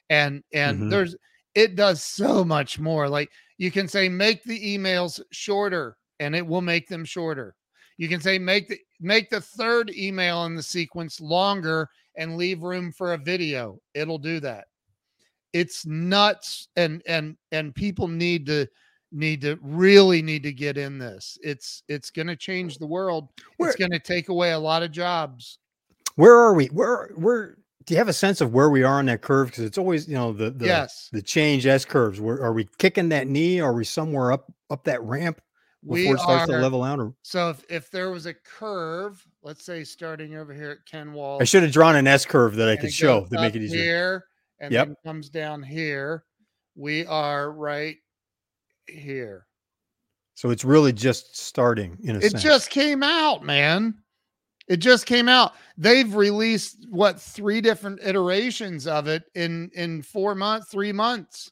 [0.09, 0.89] And and mm-hmm.
[0.89, 1.15] there's
[1.55, 3.09] it does so much more.
[3.09, 7.55] Like you can say make the emails shorter and it will make them shorter.
[7.97, 12.63] You can say make the make the third email in the sequence longer and leave
[12.63, 13.79] room for a video.
[13.93, 14.65] It'll do that.
[15.53, 18.67] it's nuts and and and people need to
[19.13, 21.37] need to really need to get in this.
[21.41, 23.29] It's it's going to change the world.
[23.57, 25.59] Where, it's going to take away a lot of jobs.
[26.15, 26.67] Where are we?
[26.67, 29.47] Where where do you have a sense of where we are on that curve?
[29.47, 31.09] Because it's always you know the the yes.
[31.11, 32.19] the change s curves.
[32.19, 33.59] Where are we kicking that knee?
[33.59, 35.41] Are we somewhere up up that ramp
[35.83, 37.13] before we it starts are, to level out or?
[37.23, 41.37] So if, if there was a curve let's say starting over here at ken wall
[41.41, 43.81] i should have drawn an s curve that i could show to make it easier.
[43.81, 44.25] here
[44.59, 44.87] and yep.
[44.87, 46.23] then comes down here
[46.75, 47.97] we are right
[48.87, 49.47] here.
[50.35, 52.43] So it's really just starting in a It sense.
[52.43, 53.95] just came out, man.
[54.67, 55.53] It just came out.
[55.77, 61.51] They've released what three different iterations of it in in 4 months, 3 months.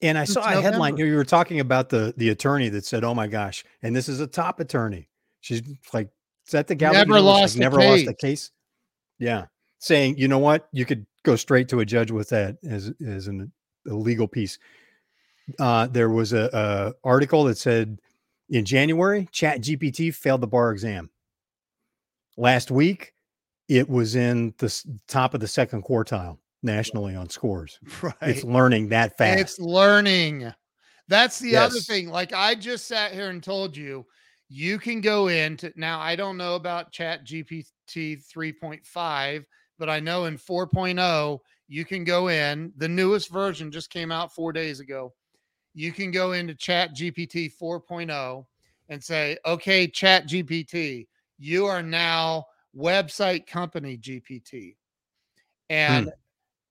[0.00, 1.06] And I saw a headline here.
[1.06, 4.20] You were talking about the the attorney that said, "Oh my gosh!" And this is
[4.20, 5.08] a top attorney.
[5.40, 5.60] She's
[5.92, 6.08] like,
[6.46, 8.06] "Is that the gal never lost like, never case.
[8.06, 8.52] lost a case?"
[9.18, 9.46] Yeah,
[9.80, 10.68] saying, "You know what?
[10.72, 13.50] You could go straight to a judge with that as as an,
[13.88, 14.56] a legal piece."
[15.58, 17.98] Uh, there was a, a, article that said
[18.50, 21.10] in January, Chat GPT failed the bar exam.
[22.36, 23.12] Last week,
[23.68, 27.78] it was in the top of the second quartile nationally on scores.
[28.02, 28.14] Right.
[28.22, 29.40] It's learning that fast.
[29.40, 30.52] It's learning.
[31.08, 31.70] That's the yes.
[31.70, 32.08] other thing.
[32.08, 34.06] Like I just sat here and told you,
[34.48, 36.00] you can go into now.
[36.00, 39.44] I don't know about Chat GPT 3.5,
[39.78, 42.72] but I know in 4.0, you can go in.
[42.76, 45.12] The newest version just came out four days ago
[45.78, 48.44] you can go into Chat GPT 4.0
[48.88, 51.06] and say, okay, Chat GPT,
[51.38, 54.74] you are now website company GPT.
[55.70, 56.10] And hmm.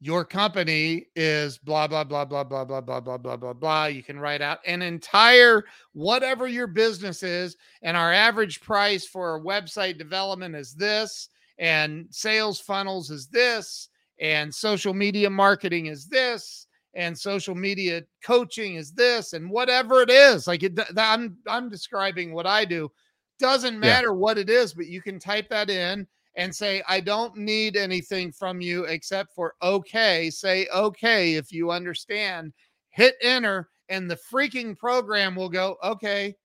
[0.01, 3.85] your company is blah, blah, blah, blah, blah, blah, blah, blah, blah, blah, blah.
[3.85, 7.55] You can write out an entire whatever your business is.
[7.83, 13.87] And our average price for a website development is this, and sales funnels is this,
[14.19, 16.66] and social media marketing is this
[16.97, 22.33] and social media coaching is this and whatever it is like it, i'm i'm describing
[22.33, 22.91] what i do.
[23.39, 24.13] Doesn't matter yeah.
[24.13, 28.31] what it is but you can type that in and say i don't need anything
[28.31, 32.51] from you except for okay say okay if you understand.
[32.89, 36.35] Hit enter and the freaking program will go okay.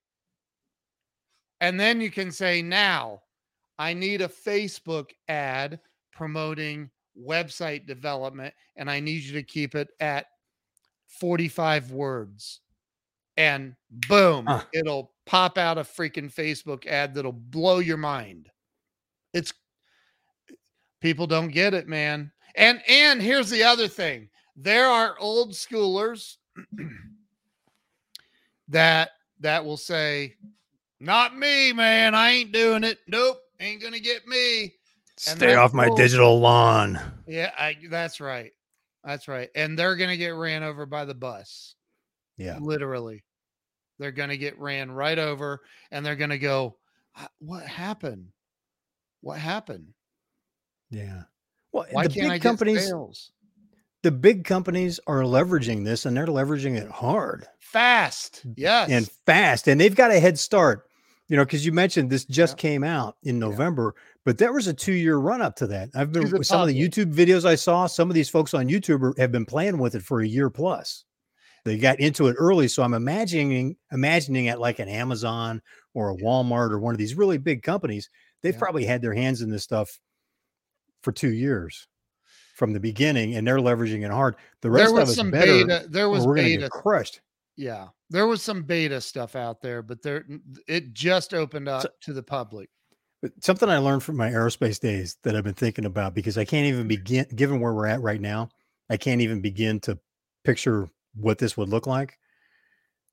[1.62, 3.22] And then you can say now
[3.78, 5.80] i need a facebook ad
[6.12, 10.26] promoting website development and I need you to keep it at
[11.20, 12.60] 45 words
[13.36, 13.74] and
[14.08, 14.62] boom, uh.
[14.72, 18.50] it'll pop out a freaking Facebook ad that'll blow your mind.
[19.32, 19.52] It's
[21.00, 22.32] people don't get it, man.
[22.54, 24.28] And and here's the other thing.
[24.56, 26.36] There are old schoolers
[28.68, 30.34] that that will say,
[31.00, 32.14] "Not me, man.
[32.14, 32.98] I ain't doing it.
[33.08, 34.74] Nope, ain't going to get me."
[35.16, 36.98] Stay off my digital lawn.
[37.26, 38.52] Yeah, I, that's right.
[39.04, 39.48] That's right.
[39.54, 41.74] And they're going to get ran over by the bus.
[42.36, 42.58] Yeah.
[42.60, 43.24] Literally.
[43.98, 45.60] They're going to get ran right over
[45.90, 46.76] and they're going to go,
[47.38, 48.28] What happened?
[49.20, 49.88] What happened?
[50.90, 51.22] Yeah.
[51.72, 53.32] Well, Why the can't big I companies, sales?
[54.02, 57.46] the big companies are leveraging this and they're leveraging it hard.
[57.60, 58.42] Fast.
[58.56, 58.90] Yes.
[58.90, 59.68] And fast.
[59.68, 60.86] And they've got a head start,
[61.32, 62.60] you know, because you mentioned this just yeah.
[62.60, 63.94] came out in November.
[63.96, 65.90] Yeah but there was a two year run up to that.
[65.94, 67.86] I've been with some of the YouTube videos I saw.
[67.86, 71.04] Some of these folks on YouTube have been playing with it for a year plus.
[71.64, 75.60] They got into it early, so I'm imagining imagining it like an Amazon
[75.94, 78.10] or a Walmart or one of these really big companies.
[78.42, 80.00] They've probably had their hands in this stuff
[81.02, 81.88] for two years
[82.54, 84.36] from the beginning, and they're leveraging it hard.
[84.60, 85.86] The rest there was of some better, beta.
[85.88, 87.20] There was beta crushed.
[87.56, 90.24] Yeah, there was some beta stuff out there, but there
[90.68, 92.68] it just opened up so, to the public
[93.24, 96.44] uh, something I learned from my aerospace days that I've been thinking about because I
[96.44, 98.48] can't even begin, given where we're at right now,
[98.90, 99.98] I can't even begin to
[100.44, 102.18] picture what this would look like.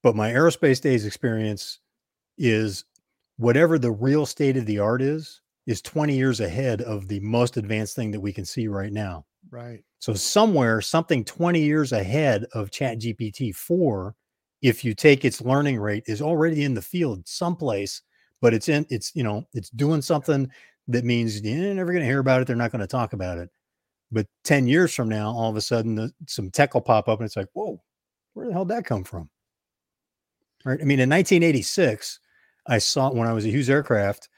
[0.01, 1.79] But my aerospace days experience
[2.38, 2.85] is
[3.38, 7.57] whatever the real state of the art is, is 20 years ahead of the most
[7.57, 9.25] advanced thing that we can see right now.
[9.51, 9.83] Right.
[9.99, 14.15] So somewhere, something 20 years ahead of Chat GPT 4,
[14.62, 18.02] if you take its learning rate, is already in the field someplace
[18.41, 20.50] but it's in it's you know it's doing something
[20.88, 23.38] that means you're never going to hear about it they're not going to talk about
[23.38, 23.49] it.
[24.12, 27.20] But 10 years from now all of a sudden the, some tech will pop up
[27.20, 27.82] and it's like whoa
[28.34, 29.30] where the hell did that come from?
[30.66, 30.80] Right?
[30.82, 32.20] I mean in 1986
[32.68, 34.30] i saw when i was at hughes aircraft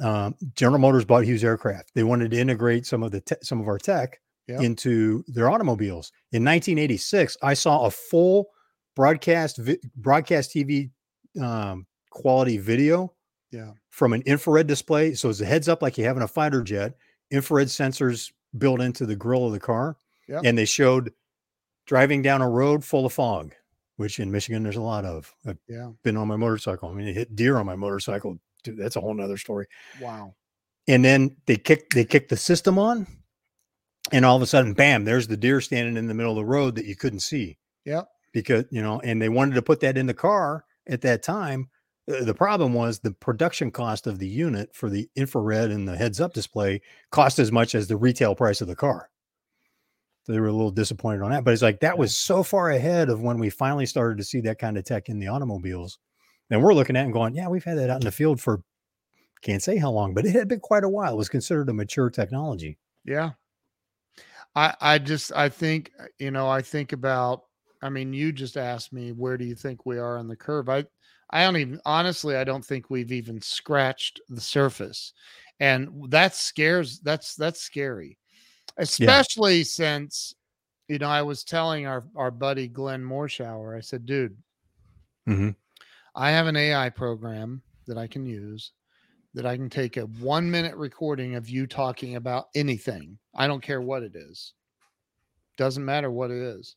[0.00, 1.90] um, general motors bought hughes aircraft.
[1.92, 4.20] They wanted to integrate some of the te- some of our tech
[4.62, 6.12] into their automobiles.
[6.32, 8.46] In 1986 i saw a full
[8.98, 10.90] broadcast vi- broadcast tv
[11.40, 13.14] um, quality video
[13.50, 13.70] yeah.
[13.88, 15.14] From an infrared display.
[15.14, 16.92] So it's a heads up like you have in a fighter jet,
[17.30, 19.96] infrared sensors built into the grill of the car.
[20.28, 20.42] Yep.
[20.44, 21.14] And they showed
[21.86, 23.54] driving down a road full of fog,
[23.96, 25.34] which in Michigan there's a lot of.
[25.46, 25.92] I've Yeah.
[26.04, 26.90] been on my motorcycle.
[26.90, 28.38] I mean, I hit deer on my motorcycle.
[28.64, 29.66] Dude, that's a whole nother story.
[29.98, 30.34] Wow.
[30.86, 33.06] And then they kick they kick the system on,
[34.12, 35.04] and all of a sudden, bam!
[35.06, 38.06] There's the deer standing in the middle of the road that you couldn't see Yep.
[38.40, 39.00] Because you know.
[39.00, 41.68] And they wanted to put that in the car at that time.
[42.06, 46.20] The problem was the production cost of the unit for the infrared and the heads
[46.20, 46.80] up display
[47.10, 49.10] cost as much as the retail price of the car.
[50.22, 51.44] So they were a little disappointed on that.
[51.44, 54.40] But it's like that was so far ahead of when we finally started to see
[54.42, 55.98] that kind of tech in the automobiles.
[56.50, 58.62] And we're looking at and going, yeah, we've had that out in the field for
[59.42, 61.12] can't say how long, but it had been quite a while.
[61.12, 62.78] It was considered a mature technology.
[63.04, 63.32] Yeah.
[64.54, 67.44] I I just I think uh, you know I think about
[67.82, 70.68] I mean you just asked me where do you think we are on the curve
[70.68, 70.84] I
[71.30, 75.12] I don't even honestly I don't think we've even scratched the surface
[75.60, 78.18] and that scares that's that's scary
[78.78, 80.34] especially since
[80.88, 84.36] you know I was telling our our buddy Glenn Morshower I said dude
[85.28, 85.54] Mhm.
[86.14, 88.72] I have an AI program that I can use
[89.34, 93.18] that I can take a one minute recording of you talking about anything.
[93.34, 94.54] I don't care what it is.
[95.56, 96.76] Doesn't matter what it is.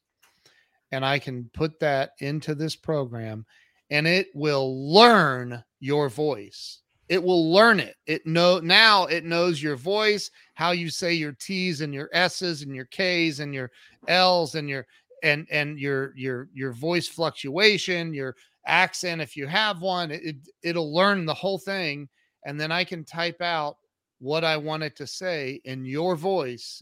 [0.91, 3.45] And I can put that into this program
[3.89, 6.79] and it will learn your voice.
[7.09, 7.95] It will learn it.
[8.05, 12.61] It know now it knows your voice, how you say your T's and your S's
[12.61, 13.69] and your K's and your
[14.07, 14.87] L's and your
[15.23, 18.35] and and your your your voice fluctuation, your
[18.65, 20.11] accent if you have one.
[20.11, 22.07] It, it'll learn the whole thing
[22.45, 23.77] and then I can type out
[24.19, 26.81] what I want it to say in your voice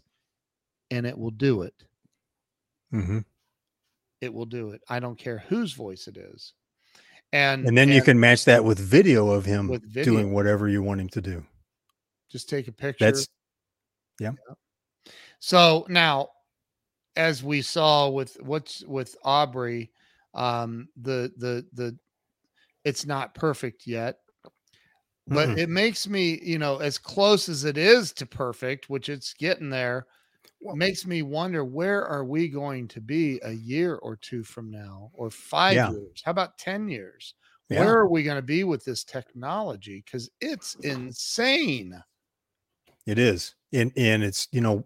[0.91, 1.73] and it will do it.
[2.93, 3.23] Mhm.
[4.21, 4.81] It will do it.
[4.89, 6.53] I don't care whose voice it is.
[7.31, 10.03] And And then you can match that with video of him video.
[10.03, 11.45] doing whatever you want him to do.
[12.29, 13.05] just take a picture.
[13.05, 13.27] That's
[14.19, 14.31] yeah.
[15.39, 16.29] So now,
[17.15, 19.91] as we saw with what's with Aubrey,
[20.33, 21.97] um, the the the
[22.83, 24.19] it's not perfect yet,
[25.27, 25.57] but Mm-mm.
[25.57, 29.69] it makes me, you know, as close as it is to perfect, which it's getting
[29.69, 30.07] there,
[30.61, 35.11] makes me wonder where are we going to be a year or two from now,
[35.13, 35.91] or five Yeah.
[35.91, 36.21] years?
[36.23, 37.35] How about ten years?
[37.69, 37.81] Yeah.
[37.81, 40.03] Where are we going to be with this technology?
[40.03, 42.01] Because it's insane.
[43.05, 43.55] It is.
[43.73, 44.85] And and it's, you know,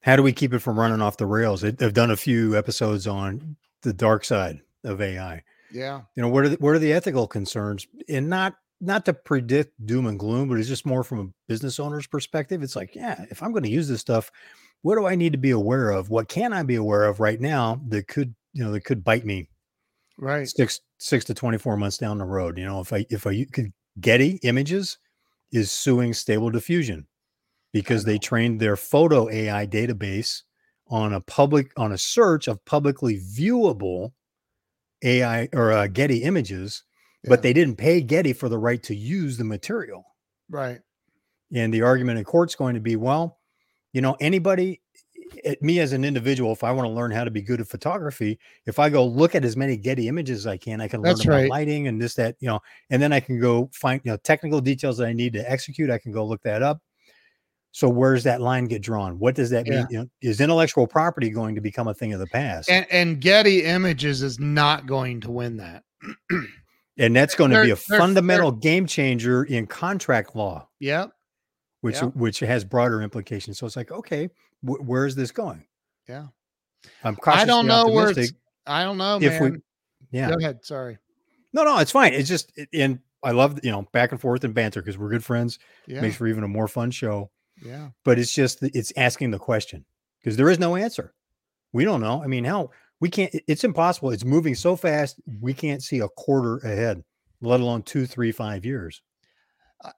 [0.00, 1.62] how do we keep it from running off the rails?
[1.64, 5.42] I- I've done a few episodes on the dark side of AI.
[5.70, 6.02] Yeah.
[6.16, 7.86] You know, what are the, what are the ethical concerns?
[8.08, 8.54] And not
[8.84, 12.62] not to predict doom and gloom, but it's just more from a business owner's perspective.
[12.62, 14.30] It's like, yeah, if I'm going to use this stuff,
[14.82, 16.10] what do I need to be aware of?
[16.10, 19.24] What can I be aware of right now that could, you know, that could bite
[19.24, 19.48] me
[20.16, 20.52] Right.
[20.56, 23.72] six six to 24 months down the road you know if i if I could
[24.00, 24.98] getty images
[25.52, 27.06] is suing stable diffusion
[27.72, 30.42] because they trained their photo ai database
[30.88, 34.12] on a public on a search of publicly viewable
[35.04, 36.84] ai or uh, getty images
[37.24, 37.30] Yeah.
[37.30, 40.04] but they didn't pay getty for the right to use the material
[40.50, 40.80] Right.
[41.54, 43.38] and the argument in court's going to be, well,
[43.94, 44.82] you know, anybody,
[45.44, 47.68] eh, me as an individual, if I want to learn how to be good at
[47.68, 51.00] photography, if I go look at as many Getty images as I can, I can
[51.00, 51.50] learn That's about right.
[51.50, 52.60] lighting and this, that, you know,
[52.90, 55.90] and then I can go find, you know, technical details that I need to execute.
[55.90, 56.80] I can go look that up.
[57.72, 59.18] So where's that line get drawn?
[59.18, 59.78] What does that Yeah.
[59.78, 59.86] mean?
[59.90, 62.68] You know, is intellectual property going to become a thing of the past?
[62.68, 65.82] And and Getty Images is not going to win that.
[66.98, 70.68] And that's going to be a fundamental game changer in contract law.
[70.80, 71.10] Yep.
[71.80, 72.04] which Yeah.
[72.14, 73.58] which has broader implications.
[73.58, 74.30] So it's like, okay,
[74.62, 75.64] wh- where is this going?
[76.08, 76.28] Yeah.
[77.02, 78.32] I'm I don't know where it's.
[78.66, 79.62] I don't know, If we- man.
[80.10, 80.64] Yeah, Go ahead.
[80.64, 80.96] Sorry.
[81.52, 82.14] no, no, it's fine.
[82.14, 85.24] It's just, and I love you know back and forth and banter because we're good
[85.24, 85.58] friends.
[85.86, 86.00] Yeah.
[86.00, 87.30] Makes for even a more fun show.
[87.62, 87.88] yeah.
[88.04, 89.84] But it's just it's asking the question
[90.20, 91.12] because there is no answer.
[91.72, 92.22] We don't know.
[92.22, 92.70] I mean, how
[93.04, 93.38] we can't.
[93.46, 94.12] It's impossible.
[94.12, 95.20] It's moving so fast.
[95.42, 97.04] We can't see a quarter ahead,
[97.42, 99.02] let alone two, three, five years
[99.84, 99.92] Uh,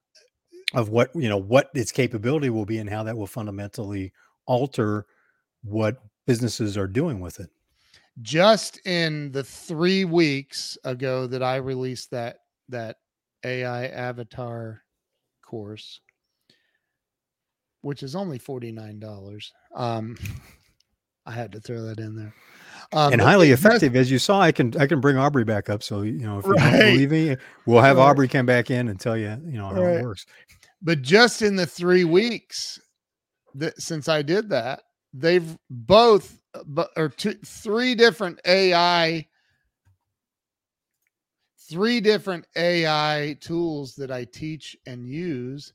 [0.75, 4.13] of what you know what its capability will be and how that will fundamentally
[4.47, 5.07] alter
[5.63, 7.49] what businesses are doing with it.
[8.23, 12.39] Just in the three weeks ago that I released that
[12.71, 12.97] that
[13.45, 14.83] AI avatar
[15.45, 16.01] course,
[17.83, 19.53] which is only forty nine dollars.
[19.77, 20.17] Um,
[21.25, 22.35] I had to throw that in there.
[22.93, 24.41] Um, and highly effective, as you saw.
[24.41, 25.83] I can I can bring Aubrey back up.
[25.83, 26.73] So you know, if you Right.
[26.73, 28.05] don't believe me, we'll have Right.
[28.05, 29.97] Aubrey come back in and tell you, you know, how Right.
[29.97, 30.27] it works.
[30.83, 32.81] but just in the three weeks
[33.55, 34.83] that since I did that,
[35.13, 39.27] they've both but or two three different AI
[41.69, 45.73] three different AI tools that I teach and use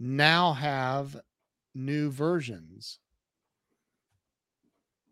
[0.00, 1.16] now have
[1.74, 2.98] new versions.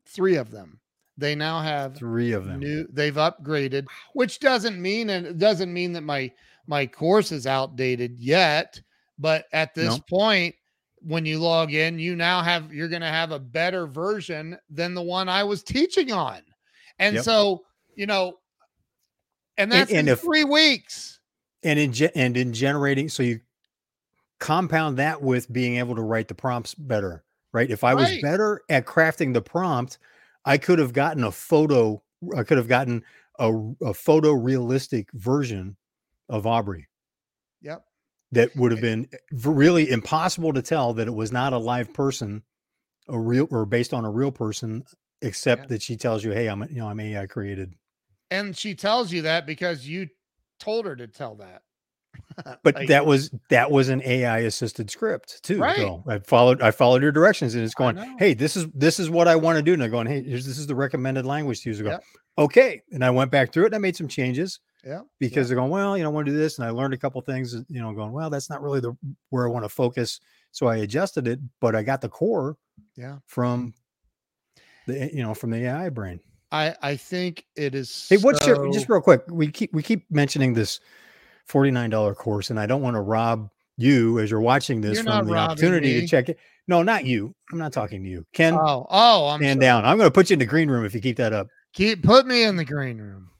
[0.06, 0.81] three of them.
[1.18, 2.60] They now have three of them.
[2.60, 6.32] New, they've upgraded, which doesn't mean and it doesn't mean that my
[6.66, 8.80] my course is outdated yet.
[9.18, 10.54] But at this point,
[11.00, 14.94] when you log in, you now have you're going to have a better version than
[14.94, 16.40] the one I was teaching on.
[16.98, 17.24] And yep.
[17.24, 18.38] so, you know,
[19.56, 21.20] and that's and, and in if, three weeks.
[21.62, 23.40] And in ge- and in generating, so you
[24.38, 27.70] compound that with being able to write the prompts better, right?
[27.70, 29.98] If I was better at crafting the prompt,
[30.44, 32.02] I could have gotten a photo.
[32.36, 33.02] I could have gotten
[33.38, 35.76] a, a photo realistic version
[36.28, 36.88] of Aubrey.
[37.62, 37.84] Yep.
[38.32, 41.92] That would have been eh, really impossible to tell that it was not a live
[41.94, 42.42] person,
[43.08, 44.84] a real or based on a real person,
[45.20, 45.68] except yeah.
[45.68, 47.74] that she tells you, "Hey, I'm you know I'm AI created."
[48.30, 50.08] And she tells you that because you
[50.58, 51.62] told her to tell that.
[52.62, 55.58] But like, that was that was an AI assisted script too.
[55.58, 55.76] Right.
[55.76, 59.10] So I followed I followed your directions and it's going, hey, this is this is
[59.10, 59.72] what I want to do.
[59.72, 61.80] And I'm going, hey, this is the recommended language to use.
[61.80, 62.04] I go, yep.
[62.38, 62.82] okay.
[62.92, 64.60] And I went back through it and I made some changes.
[64.84, 65.02] Yeah.
[65.20, 66.58] Because they're going, well, you know, I want to do this.
[66.58, 68.96] And I learned a couple things, you know, going, well, that's not really the
[69.30, 70.20] where I want to focus.
[70.50, 72.56] So I adjusted it, but I got the core
[72.96, 73.74] yeah from
[74.86, 76.20] the you know from the AI brain.
[76.50, 78.48] I I think it is Hey, what's so...
[78.48, 79.22] your just real quick?
[79.28, 80.80] We keep we keep mentioning this
[81.48, 85.26] $49 course and I don't want to rob you as you're watching this you're from
[85.26, 86.00] the opportunity me.
[86.00, 86.38] to check it.
[86.68, 87.34] No, not you.
[87.50, 88.24] I'm not talking to you.
[88.32, 88.54] Ken.
[88.54, 89.60] Oh, oh, I'm stand sorry.
[89.60, 89.84] down.
[89.84, 91.48] I'm going to put you in the green room if you keep that up.
[91.74, 93.30] Keep put me in the green room.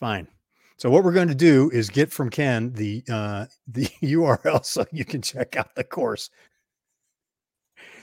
[0.00, 0.28] Fine.
[0.76, 4.84] So what we're going to do is get from Ken the uh the URL so
[4.92, 6.30] you can check out the course.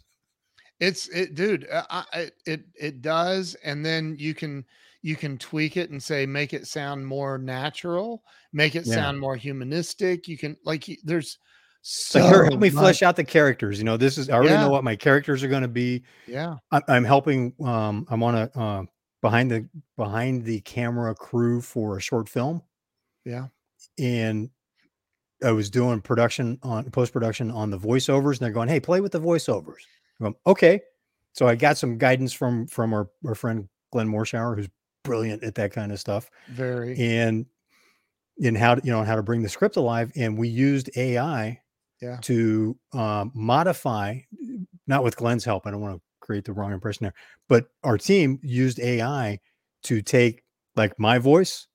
[0.79, 1.67] It's it, dude.
[1.71, 4.65] Uh, I, it it does, and then you can
[5.05, 8.95] you can tweak it and say make it sound more natural make it yeah.
[8.95, 11.37] sound more humanistic you can like there's
[11.83, 14.61] so like help me flesh out the characters you know this is i already yeah.
[14.61, 16.03] know what my characters are going to be.
[16.25, 16.55] Yeah.
[16.71, 18.83] I'm, I'm, helping um i'm on a uh,
[19.21, 22.63] behind the behind the camera crew for a short film.
[23.25, 23.47] Yeah.
[23.99, 24.49] And
[25.43, 29.01] i was doing production on post production on the voiceovers and they're going hey play
[29.01, 29.83] with the voiceovers.
[30.19, 30.81] I'm going, okay.
[31.33, 34.67] So i got some guidance from from our, our friend glenn morshower who's
[35.05, 36.29] brilliant at that kind of stuff.
[36.49, 36.99] Very.
[36.99, 37.45] And
[38.37, 41.61] in how to, you know how to bring the script alive, and we used AI
[42.01, 42.17] yeah.
[42.23, 44.19] to um, modify,
[44.87, 45.65] not with Glenn's help.
[45.65, 47.13] I don't want to create the wrong impression there,
[47.47, 49.39] but our team used AI
[49.83, 50.43] to take
[50.75, 51.67] like my voice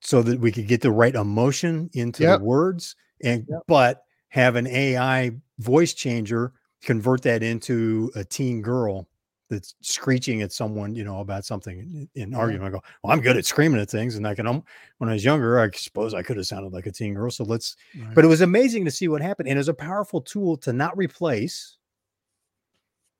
[0.00, 2.40] so that we could get the right emotion into yep.
[2.40, 3.60] the words and yep.
[3.68, 9.08] but have an AI voice changer convert that into a teen girl
[9.52, 12.66] that's screeching at someone, you know, about something in, argument.
[12.66, 14.46] I go, well, I'm good at screaming at things, and I can.
[14.46, 14.64] Um,
[14.98, 17.30] when I was younger, I suppose I could have sounded like a teen girl.
[17.30, 17.76] So let's.
[17.94, 18.14] Right.
[18.14, 20.96] But it was amazing to see what happened, and it's a powerful tool to not
[20.96, 21.76] replace.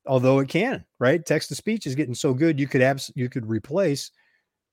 [0.06, 1.24] Although it can, right?
[1.24, 4.10] Text to speech is getting so good, you could abs- you could replace.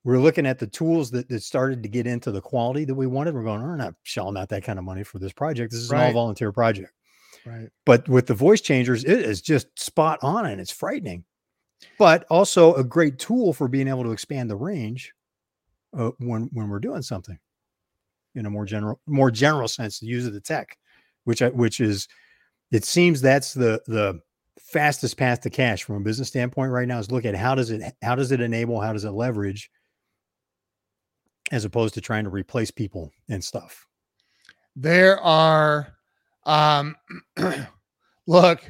[0.06, 3.06] We're looking at the tools that, that started to get into the quality that we
[3.06, 3.36] wanted.
[3.36, 5.72] We're going, oh, we're not shelling out that kind of money for this project.
[5.72, 6.04] This is right.
[6.04, 6.94] an all volunteer project.
[7.46, 7.70] Right.
[7.86, 11.26] But with the voice changers, it is just spot on and it's frightening
[11.98, 15.14] but also a great tool for being able to expand the range
[15.98, 17.38] uh, when when we're doing something
[18.36, 20.78] in a more general more general sense the use of the tech
[21.24, 22.08] which I, which is
[22.72, 24.20] it seems that's the the
[24.60, 27.72] fastest path to cash from a business standpoint right now is look at how does
[27.72, 29.70] it how does it enable how does it leverage
[31.52, 33.86] as opposed to trying to replace people and stuff.
[34.76, 35.94] There are
[36.46, 36.96] um
[38.28, 38.62] look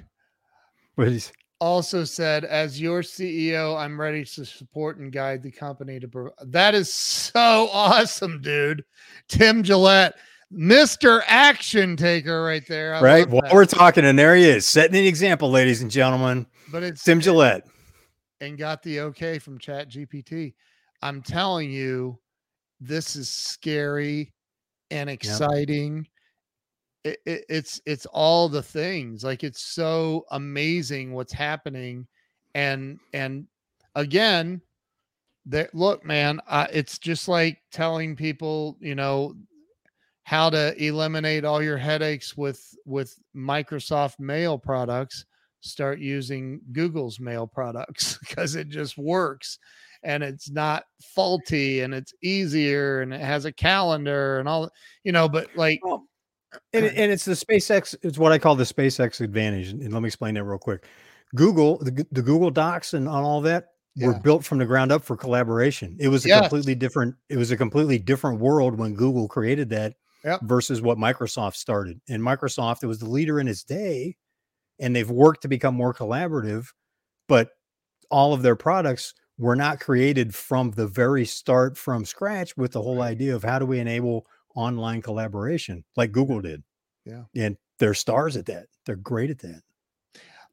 [1.60, 6.32] also said as your ceo i'm ready to support and guide the company to pro-.
[6.46, 8.84] that is so awesome dude
[9.28, 10.16] tim gillette
[10.52, 11.22] Mr.
[11.28, 12.96] Action Taker right there.
[12.96, 13.30] I right.
[13.30, 16.48] While we're talking, and there he is, setting an example, ladies and gentlemen.
[16.72, 17.68] But it's Tim Gillette.
[18.42, 20.56] And got the okay from Chat GPT.
[21.02, 22.20] I'm telling you,
[22.80, 24.34] this is scary
[24.90, 25.98] and exciting.
[25.98, 26.06] Yep.
[27.04, 29.24] It, it, it's it's all the things.
[29.24, 32.08] Like it's so amazing what's happening.
[32.56, 33.48] And and
[33.96, 34.62] again,
[35.46, 39.36] that look, man, uh, it's just like telling people, you know,
[40.24, 45.26] how to eliminate all your headaches with with Microsoft Mail products,
[45.62, 49.58] start using Google's Mail products because it just works
[50.04, 54.70] and it's not faulty and it's easier and it has a calendar and all
[55.04, 56.06] you know but like well,
[56.74, 60.08] and, and it's the SpaceX it's what I call the SpaceX advantage and let me
[60.08, 60.86] explain that real quick.
[61.36, 63.70] Google the, the Google Docs and on all that
[64.02, 65.98] were built from the ground up for collaboration.
[66.00, 66.42] It was a yes.
[66.42, 70.42] completely different it was a completely different world when Google created that yep.
[70.42, 72.00] versus what Microsoft started.
[72.10, 74.18] And Microsoft, it was the leader in its day,
[74.80, 76.68] and they've worked to become more collaborative,
[77.28, 77.50] but
[78.10, 82.82] all of their products were not created from the very start from scratch with the
[82.82, 86.64] whole idea of how do we enable online collaboration like Google did.
[87.06, 87.24] Yeah.
[87.36, 88.68] And they're stars at that.
[88.86, 89.62] They're great at that.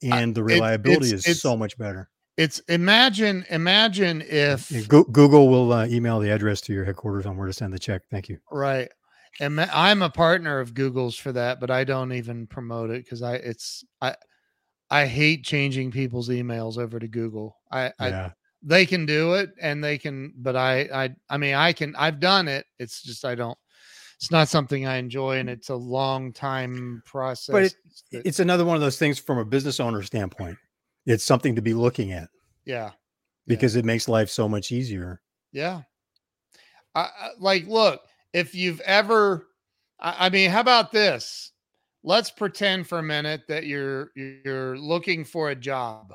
[0.03, 2.11] And the reliability it, is it's, so much better.
[2.37, 7.47] It's imagine imagine if Google will uh, email the address to your headquarters on where
[7.47, 8.03] to send the check.
[8.11, 8.39] Thank you.
[8.51, 8.91] Right
[9.41, 13.23] and I'm a partner of Google's for that, but I don't even promote it because
[13.23, 14.15] I it's I
[14.91, 17.57] I hate changing people's emails over to Google.
[17.71, 18.27] I, yeah.
[18.27, 18.33] I
[18.63, 22.21] they can do it and they can, but I I I mean I can I've
[22.21, 22.67] done it.
[22.79, 23.59] It's just I don't.
[24.19, 27.53] It's not something I enjoy, and it's a long time process.
[27.53, 27.75] But it,
[28.12, 30.57] that, it's another one of those things from a business owner standpoint.
[31.05, 32.29] It's something to be looking at.
[32.64, 32.93] Yeah,
[33.47, 33.81] because yeah.
[33.81, 35.21] it makes life so much easier.
[35.53, 35.83] Yeah,
[36.95, 38.01] I, I like look
[38.33, 39.47] if you've ever
[39.99, 41.53] I, mean, how about this?
[42.03, 46.14] Let's pretend for a minute that you're you're looking for a job.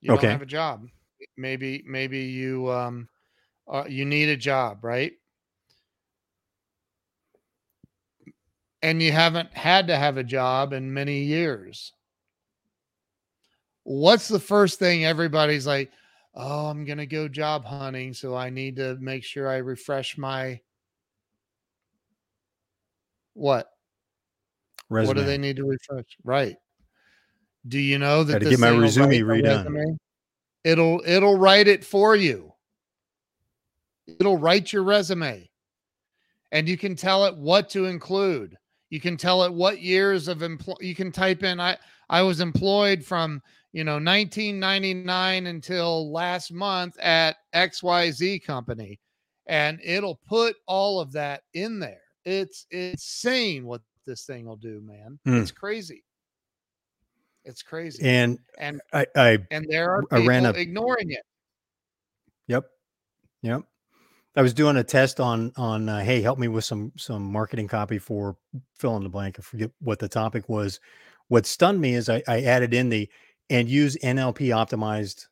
[0.00, 0.22] You okay.
[0.22, 0.86] don't have a job.
[1.36, 3.08] Maybe maybe you um
[3.70, 5.12] uh, you need a job, right?
[8.82, 11.92] And you haven't had to have a job in many years.
[13.84, 15.90] What's the first thing everybody's like,
[16.34, 18.12] oh, I'm going to go job hunting.
[18.14, 20.60] So I need to make sure I refresh my
[23.34, 23.68] what?
[24.88, 25.08] Resume.
[25.08, 26.16] What do they need to refresh?
[26.24, 26.56] Right.
[27.68, 29.64] Do you know that to get my resume redone?
[29.64, 29.98] Resume?
[30.64, 32.52] It'll it'll write it for you.
[34.06, 35.48] It'll write your resume.
[36.50, 38.56] And you can tell it what to include.
[38.92, 41.78] You can tell it what years of employ you can type in I
[42.10, 43.40] I was employed from
[43.72, 49.00] you know 1999 until last month at XYZ company
[49.46, 52.02] and it'll put all of that in there.
[52.26, 55.18] It's insane what this thing will do man.
[55.26, 55.40] Mm.
[55.40, 56.04] it's crazy.
[57.46, 58.06] It's crazy.
[58.06, 61.24] And and i i and there are I ran up ignoring it.
[62.46, 62.64] Yep.
[63.40, 63.62] Yep
[64.36, 67.68] i was doing a test on on uh, hey help me with some some marketing
[67.68, 68.36] copy for
[68.78, 70.80] fill in the blank i forget what the topic was
[71.28, 73.08] what stunned me is i, I added in the
[73.52, 75.26] and use NLP optimized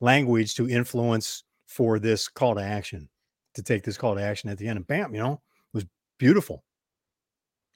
[0.00, 3.08] language to influence for this call to action,
[3.54, 4.78] to take this call to action at the end.
[4.78, 5.84] And bam, you know, it was
[6.18, 6.64] beautiful.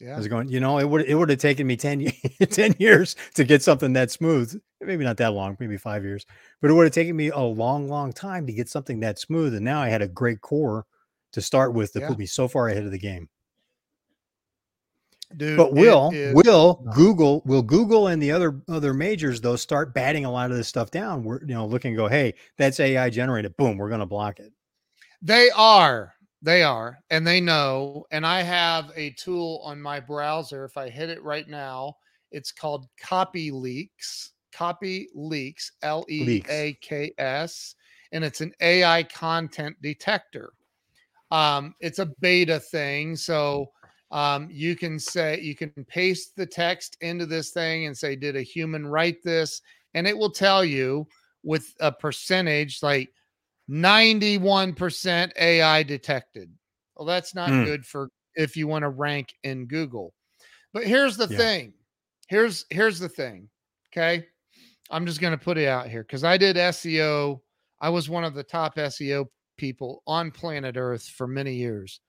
[0.05, 0.15] Yeah.
[0.15, 2.13] I was going, you know, it would it would have taken me 10,
[2.51, 4.61] 10 years to get something that smooth.
[4.83, 6.27] Maybe not that long, maybe five years,
[6.61, 9.55] but it would have taken me a long, long time to get something that smooth.
[9.55, 10.85] And now I had a great core
[11.33, 12.09] to start with that yeah.
[12.09, 13.31] put me so far ahead of the game.
[15.35, 16.93] Dude, but will will no.
[16.93, 20.69] Google will Google and the other other majors though start batting a lot of this
[20.69, 21.25] stuff down?
[21.25, 23.57] We're you know looking go, hey, that's AI generated.
[23.57, 24.53] Boom, we're going to block it.
[25.23, 26.13] They are,
[26.45, 28.05] they are, and they know.
[28.11, 30.65] And I have a tool on my browser.
[30.65, 31.97] If I hit it right now,
[32.31, 34.33] it's called Copy Leaks.
[34.53, 37.75] Copy Leaks, L E A K S,
[38.13, 40.53] and it's an AI content detector.
[41.31, 43.71] Um, it's a beta thing, so
[44.11, 48.37] um, you can say you can paste the text into this thing and say did
[48.37, 49.61] a human write this
[49.95, 51.07] and it will tell you
[51.43, 53.13] with a percentage like
[53.71, 56.51] 91% ai detected
[56.97, 57.65] well that's not mm.
[57.65, 60.13] good for if you want to rank in google
[60.73, 61.37] but here's the yeah.
[61.37, 61.73] thing
[62.29, 63.49] here's here's the thing
[63.95, 64.27] Okay.
[64.91, 67.41] I'm just going to put it out here because I did SEO.
[67.81, 72.01] I was one of the top SEO people on planet Earth for many years.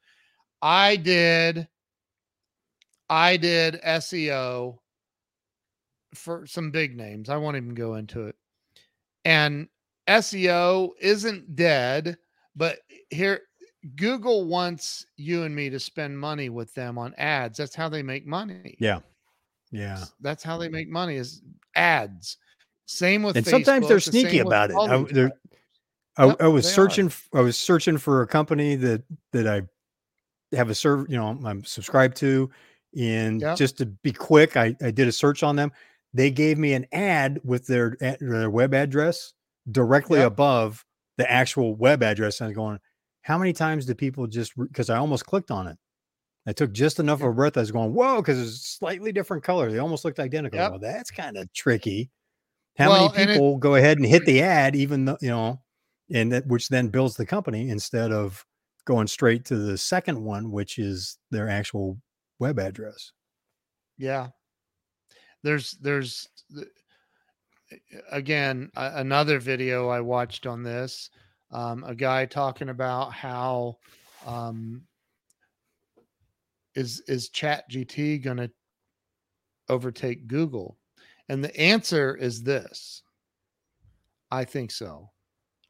[0.62, 1.68] I did
[3.08, 4.80] I did SEO
[6.16, 7.30] for some big names.
[7.30, 8.36] I won't even go into it.
[9.26, 9.68] And
[10.08, 12.18] SEO isn't dead,
[12.56, 12.80] but
[13.10, 13.41] here
[13.95, 17.58] Google wants you and me to spend money with them on ads.
[17.58, 18.76] That's how they make money.
[18.80, 18.99] Yeah.
[19.72, 20.03] Yeah.
[20.22, 21.41] That's how they make money is
[21.76, 22.38] ads.
[22.88, 24.76] Same with and Facebook, sometimes they're sneaky the about it.
[24.76, 25.26] I,
[26.18, 27.12] I, yep, I, was searching.
[27.34, 27.39] Are.
[27.39, 29.64] I was searching for a company that that I
[30.56, 31.10] have a serve.
[31.10, 32.49] You know, I'm subscribed to,
[32.97, 33.58] and yep.
[33.58, 35.72] just to be quick, I, I did a search on them.
[36.14, 39.34] They gave me an ad with their their web address
[39.72, 40.28] directly yep.
[40.28, 40.86] above
[41.18, 42.39] the actual web address.
[42.39, 42.80] And I was going,
[43.22, 45.78] how many times do people just because I almost clicked on it?
[46.47, 47.57] I took just enough of a breath.
[47.57, 49.74] I was going, whoa, because it's slightly different colors.
[49.74, 50.59] They almost looked identical.
[50.59, 50.72] Yep.
[50.72, 52.11] Well, that's kind of tricky.
[52.78, 55.61] How well, many people it, go ahead and hit the ad, even though, you know,
[56.13, 58.45] and that which then builds the company instead of
[58.86, 61.97] going straight to the second one, which is their actual
[62.38, 63.11] web address.
[63.97, 64.28] Yeah.
[65.41, 66.28] There's, there's,
[68.11, 71.09] again, another video I watched on this,
[71.51, 73.78] um, a guy talking about how,
[74.26, 74.84] um,
[76.76, 78.51] is is chat gt going to
[79.70, 80.78] overtake google?
[81.30, 83.01] And the answer is this.
[84.30, 85.09] I think so.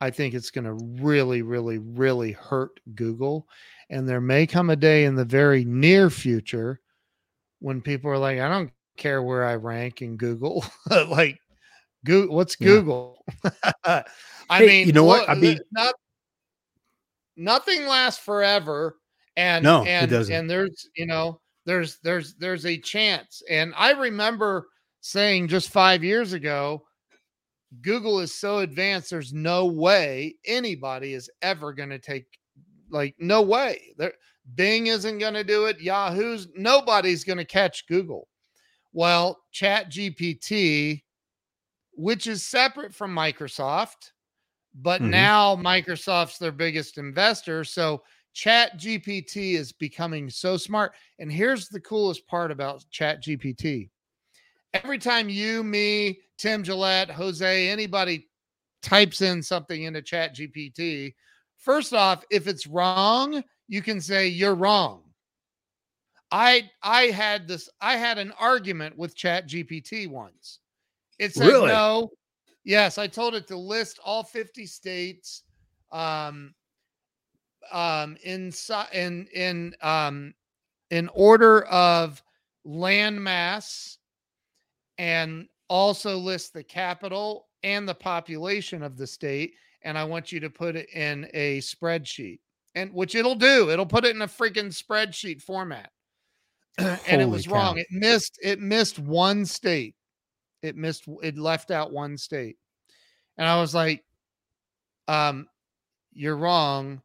[0.01, 3.47] I think it's going to really really really hurt google
[3.89, 6.81] and there may come a day in the very near future
[7.59, 10.65] when people are like i don't care where i rank in google
[11.09, 11.39] like
[12.05, 13.23] Google, what's google?
[13.43, 14.03] Yeah.
[14.49, 15.27] i hey, mean you know what?
[15.27, 15.93] i uh, mean not,
[17.35, 18.95] nothing lasts forever
[19.35, 20.33] and no, and, it doesn't.
[20.33, 23.41] and there's you know there's there's there's a chance.
[23.49, 24.67] And i remember
[25.01, 26.83] saying just five years ago
[27.81, 32.25] google is so advanced there's no way anybody is ever going to take
[32.89, 33.93] like no way.
[33.97, 34.13] There
[34.55, 38.27] bing isn't going to do it yahoo's nobody's going to catch google.
[38.93, 41.01] Well chat gpt
[41.95, 44.11] which is separate from microsoft
[44.75, 45.11] but mm-hmm.
[45.11, 48.01] now microsoft's their biggest investor so
[48.35, 50.93] Chat GPT is becoming so smart.
[51.19, 53.89] And here's the coolest part about Chat GPT.
[54.73, 58.27] Every time you, me, Tim Gillette, Jose, anybody
[58.83, 61.15] types in something into Chat GPT,
[61.57, 65.03] first off, if it's wrong, you can say you're wrong.
[66.29, 70.59] I I had this I had an argument with Chat GPT once.
[71.19, 71.67] It said really?
[71.67, 72.11] no.
[72.63, 75.43] Yes, I told it to list all 50 states
[75.91, 76.53] um
[77.71, 78.51] um in
[78.93, 80.33] in in um
[80.91, 82.21] in order of
[82.63, 83.97] land mass
[84.97, 89.53] and also list the capital and the population of the state
[89.83, 92.39] and i want you to put it in a spreadsheet
[92.75, 95.89] and which it'll do it'll put it in a freaking spreadsheet format
[96.77, 97.53] and it was cow.
[97.53, 99.95] wrong it missed it missed one state
[100.65, 102.57] it missed it left out one state
[103.37, 104.03] and i was like
[105.07, 105.47] um
[106.13, 107.01] you're wrong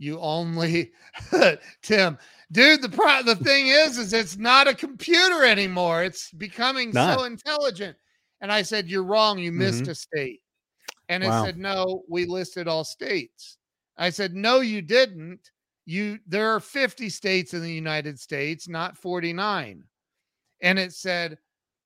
[0.00, 0.92] you only
[1.82, 2.18] Tim,
[2.50, 2.82] dude.
[2.82, 6.02] The pro- the thing is, is it's not a computer anymore.
[6.02, 7.18] It's becoming not.
[7.18, 7.96] so intelligent.
[8.40, 9.38] And I said, "You're wrong.
[9.38, 9.90] You missed mm-hmm.
[9.90, 10.40] a state."
[11.10, 11.42] And wow.
[11.42, 13.58] it said, "No, we listed all states."
[13.98, 15.50] I said, "No, you didn't.
[15.84, 19.84] You there are 50 states in the United States, not 49."
[20.62, 21.38] And it said,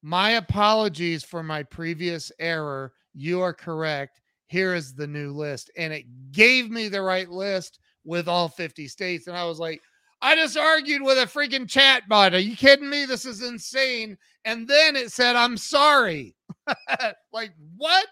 [0.05, 2.93] "My apologies for my previous error.
[3.15, 4.21] You are correct.
[4.47, 8.87] Here is the new list." And it gave me the right list with all 50
[8.87, 9.27] states.
[9.27, 9.81] And I was like,
[10.23, 12.35] I just argued with a freaking chat bot.
[12.35, 13.05] Are you kidding me?
[13.05, 14.17] This is insane.
[14.45, 16.35] And then it said, I'm sorry.
[17.33, 18.07] like, what?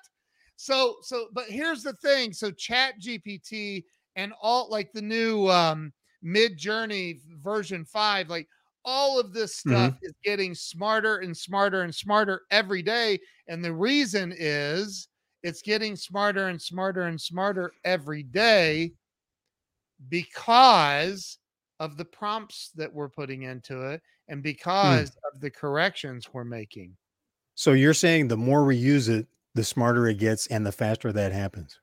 [0.57, 2.32] So, so, but here's the thing.
[2.32, 3.84] So, Chat GPT
[4.16, 8.47] and all like the new um mid journey version five, like
[8.85, 10.05] all of this stuff mm-hmm.
[10.05, 13.18] is getting smarter and smarter and smarter every day.
[13.49, 15.09] And the reason is
[15.43, 18.93] it's getting smarter and smarter and smarter every day
[20.09, 21.39] because
[21.80, 24.43] of the prompts that we're putting into it and hmm.
[24.43, 25.16] because mm.
[25.33, 26.97] of the corrections we're making.
[27.55, 31.12] So you're saying the more we use it, the smarter it gets and the faster
[31.12, 31.78] that happens.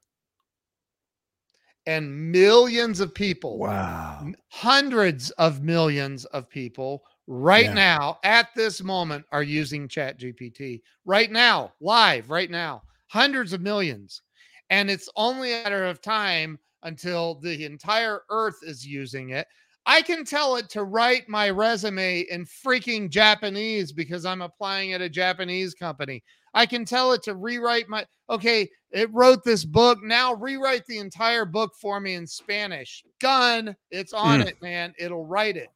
[1.89, 7.73] And millions of people, wow, hundreds of millions of people right yeah.
[7.73, 13.61] now at this moment are using Chat GPT right now, live right now, hundreds of
[13.61, 14.21] millions.
[14.69, 19.47] And it's only a matter of time until the entire earth is using it.
[19.87, 25.01] I can tell it to write my resume in freaking Japanese because I'm applying at
[25.01, 26.23] a Japanese company.
[26.54, 30.00] I can tell it to rewrite my okay, it wrote this book.
[30.04, 33.04] Now rewrite the entire book for me in Spanish.
[33.20, 34.47] Gun, it's on mm.
[34.47, 34.93] it, man.
[34.97, 35.70] It'll write it.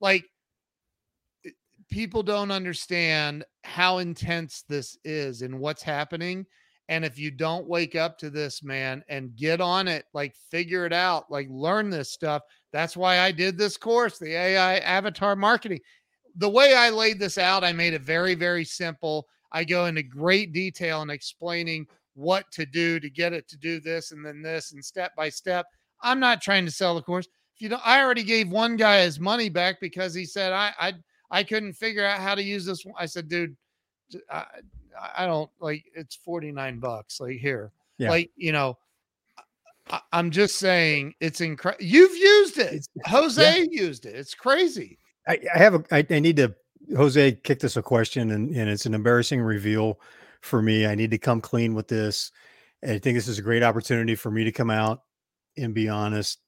[0.00, 0.24] Like
[1.90, 6.46] people don't understand how intense this is and what's happening.
[6.88, 10.86] And if you don't wake up to this, man, and get on it, like figure
[10.86, 12.42] it out, like learn this stuff.
[12.72, 15.80] That's why I did this course, the AI avatar marketing.
[16.36, 19.28] The way I laid this out, I made it very, very simple.
[19.52, 23.80] I go into great detail in explaining what to do to get it to do
[23.80, 25.66] this and then this and step by step.
[26.02, 27.26] I'm not trying to sell the course.
[27.54, 30.72] If you know, I already gave one guy his money back because he said I
[30.78, 30.92] I
[31.30, 32.84] I couldn't figure out how to use this.
[32.98, 33.56] I said, dude,
[34.30, 34.44] I,
[35.16, 37.20] I don't like it's 49 bucks.
[37.20, 38.10] Like here, yeah.
[38.10, 38.78] like you know,
[39.90, 41.84] I, am just saying it's incredible.
[41.84, 42.86] You've used it.
[43.06, 43.66] Jose yeah.
[43.70, 44.14] used it.
[44.14, 44.98] It's crazy.
[45.28, 45.84] I, I have a.
[45.90, 46.54] I, I need to.
[46.96, 50.00] Jose kicked us a question, and and it's an embarrassing reveal
[50.40, 50.86] for me.
[50.86, 52.32] I need to come clean with this.
[52.82, 55.02] And I think this is a great opportunity for me to come out
[55.56, 56.40] and be honest.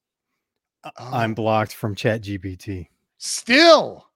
[0.84, 0.90] Oh.
[0.98, 1.34] I'm ah.
[1.34, 2.88] blocked from Chat GPT.
[3.18, 4.06] Still,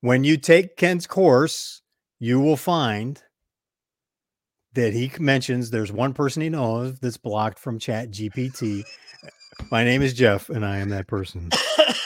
[0.00, 1.82] when you take Ken's course,
[2.18, 3.22] you will find
[4.74, 8.84] that he mentions there's one person he knows that's blocked from Chat GPT.
[9.70, 11.50] My name is Jeff, and I am that person.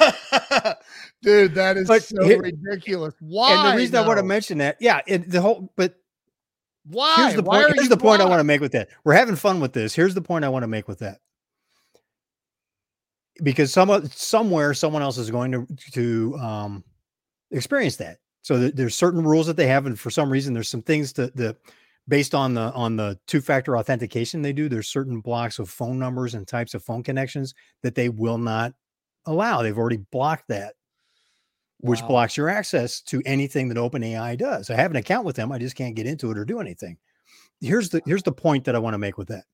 [1.23, 3.15] Dude, that is but so here, ridiculous.
[3.21, 3.53] Why?
[3.53, 4.05] And the reason though?
[4.05, 5.95] I want to mention that, yeah, it, the whole, but
[6.87, 7.15] why?
[7.17, 7.75] Here's the Why point.
[7.77, 8.89] Here's the point I want to make with that.
[9.05, 9.95] We're having fun with this.
[9.95, 11.19] Here's the point I want to make with that.
[13.43, 16.85] Because some somewhere someone else is going to to um,
[17.51, 18.19] experience that.
[18.43, 21.13] So th- there's certain rules that they have, and for some reason, there's some things
[21.15, 21.57] that the
[22.09, 24.69] based on the on the two factor authentication they do.
[24.69, 28.73] There's certain blocks of phone numbers and types of phone connections that they will not
[29.27, 29.63] allow.
[29.63, 30.75] They've already blocked that
[31.81, 32.09] which wow.
[32.09, 34.71] blocks your access to anything that OpenAI does.
[34.71, 36.99] I have an account with them, I just can't get into it or do anything.
[37.61, 39.45] Here's the here's the point that I want to make with that.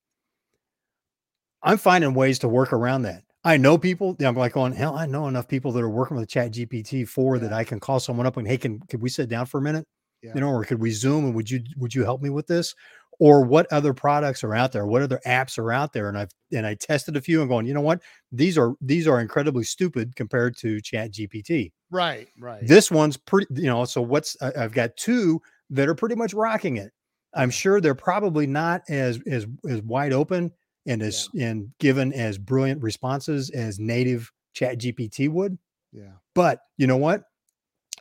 [1.62, 3.24] I'm finding ways to work around that.
[3.42, 4.16] I know people.
[4.20, 7.36] I'm like going, hell, I know enough people that are working with Chat GPT four
[7.36, 7.42] yeah.
[7.42, 9.62] that I can call someone up and hey, can could we sit down for a
[9.62, 9.86] minute?
[10.22, 10.32] Yeah.
[10.34, 12.74] You know, or could we zoom and would you would you help me with this?
[13.18, 14.86] Or what other products are out there?
[14.86, 16.08] What other apps are out there?
[16.08, 18.02] And I've and I tested a few and going, you know what?
[18.30, 21.72] These are these are incredibly stupid compared to Chat GPT.
[21.90, 22.66] Right, right.
[22.66, 23.84] This one's pretty, you know.
[23.84, 25.40] So what's I've got two
[25.70, 26.92] that are pretty much rocking it.
[27.34, 30.52] I'm sure they're probably not as as as wide open
[30.86, 31.48] and as yeah.
[31.48, 35.58] and given as brilliant responses as native Chat GPT would.
[35.92, 36.12] Yeah.
[36.34, 37.24] But you know what?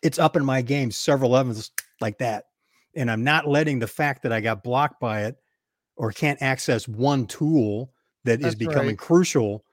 [0.04, 2.46] It's up in my game several levels like that.
[2.96, 5.36] And I'm not letting the fact that I got blocked by it
[5.98, 7.92] or can't access one tool
[8.24, 8.98] that That's is becoming right.
[8.98, 9.64] crucial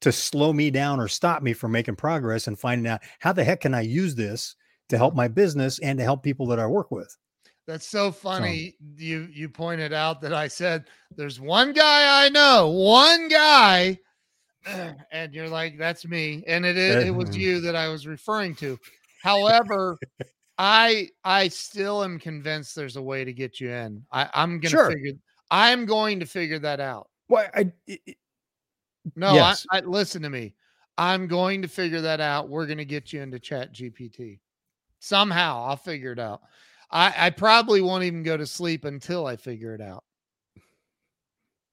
[0.00, 3.44] to slow me down or stop me from making progress and finding out how the
[3.44, 4.54] heck can I use this
[4.90, 7.16] to help my business and to help people that I work with.
[7.66, 8.74] That's so funny.
[8.78, 10.84] So, you you pointed out that I said
[11.16, 13.98] there's one guy I know, one guy,
[15.10, 17.40] and you're like, that's me, and it is, it was mm-hmm.
[17.40, 18.78] you that I was referring to.
[19.22, 19.96] However,
[20.58, 24.04] I I still am convinced there's a way to get you in.
[24.12, 24.90] I, I'm gonna sure.
[24.90, 25.12] figure.
[25.50, 27.08] I'm going to figure that out.
[27.28, 28.16] Well, I, it,
[29.16, 29.66] no, yes.
[29.70, 30.54] I, I, listen to me.
[30.96, 32.48] I'm going to figure that out.
[32.48, 34.40] We're going to get you into Chat GPT
[35.00, 35.64] somehow.
[35.64, 36.42] I'll figure it out.
[36.90, 40.04] I, I probably won't even go to sleep until I figure it out.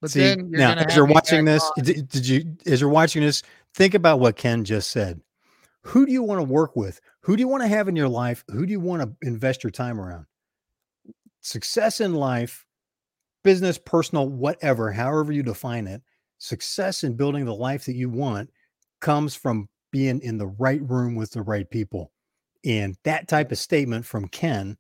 [0.02, 3.22] But See, then you're now, as you're watching this, did, did you, as you're watching
[3.22, 3.44] this,
[3.76, 5.22] think about what Ken just said.
[5.84, 7.02] Who do you want to work with?
[7.22, 8.44] Who do you want to have in your life?
[8.50, 10.26] Who do you want to invest your time around?
[11.42, 12.66] Success in life,
[13.44, 16.02] business, personal, whatever, however you define it,
[16.38, 18.50] success in building the life that you want
[19.00, 22.12] comes from being in the right room with the right people.
[22.64, 24.78] And that type of statement from Ken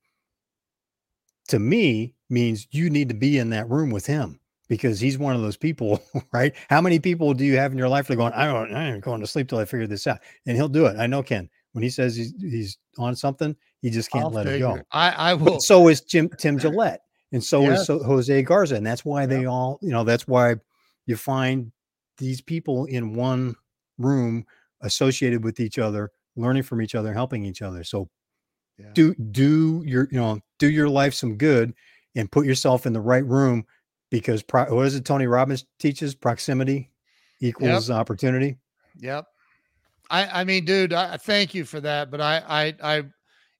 [1.48, 4.41] to me means you need to be in that room with him
[4.72, 6.02] because he's one of those people,
[6.32, 6.56] right?
[6.70, 8.94] How many people do you have in your life that are going, I don't, I
[8.94, 10.20] ain't going to sleep till I figure this out?
[10.48, 10.98] And he'll do it.
[10.98, 11.50] I know Ken.
[11.74, 14.80] When he says he's he's on something, he just can't I'll let it go.
[14.94, 15.54] I, I will.
[15.54, 17.02] But so is Jim Tim Gillette,
[17.34, 17.82] and so yes.
[17.82, 20.56] is so Jose Garza, and that's why they all, you know, that's why
[21.06, 21.74] you find
[22.18, 23.56] these people in one
[23.98, 24.46] room
[24.82, 27.84] associated with each other, learning from each other, helping each other.
[27.84, 28.10] So
[28.78, 28.88] yeah.
[28.94, 31.74] do do your you know do your life some good
[32.16, 33.66] and put yourself in the right room
[34.12, 36.92] because pro- what is it Tony Robbins teaches proximity
[37.40, 37.98] equals yep.
[37.98, 38.58] opportunity.
[39.00, 39.26] Yep.
[40.12, 43.04] I I mean dude, I thank you for that, but I I I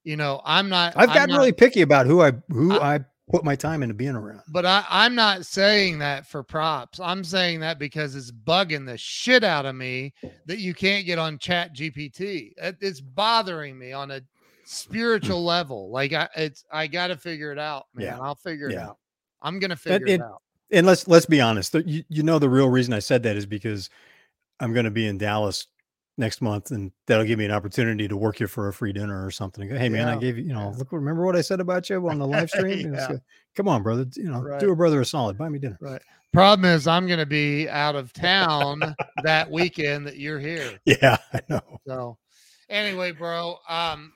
[0.04, 3.00] you know, I'm not I've gotten not, really picky about who I who I, I
[3.30, 4.42] put my time into being around.
[4.48, 7.00] But I, I'm not saying that for props.
[7.00, 10.12] I'm saying that because it's bugging the shit out of me
[10.46, 12.52] that you can't get on Chat GPT.
[12.58, 14.24] It's bothering me on a hmm.
[14.64, 15.90] spiritual level.
[15.90, 18.06] Like I, it's I got to figure it out, man.
[18.06, 18.18] Yeah.
[18.20, 18.98] I'll figure it out.
[19.42, 20.42] I'm going to figure it, it, out.
[20.70, 21.74] And let's let's be honest.
[21.74, 23.90] You, you know the real reason I said that is because
[24.60, 25.66] I'm going to be in Dallas
[26.16, 29.24] next month, and that'll give me an opportunity to work you for a free dinner
[29.24, 29.68] or something.
[29.68, 30.14] Hey man, yeah.
[30.14, 30.78] I gave you, you know, yeah.
[30.78, 32.94] look, remember what I said about you on the live stream?
[32.94, 33.16] yeah.
[33.54, 34.60] Come on, brother, you know, right.
[34.60, 35.78] do a brother a solid, buy me dinner.
[35.80, 36.00] Right.
[36.32, 40.80] Problem is, I'm going to be out of town that weekend that you're here.
[40.86, 41.80] Yeah, I know.
[41.86, 42.16] So,
[42.70, 44.14] anyway, bro, um,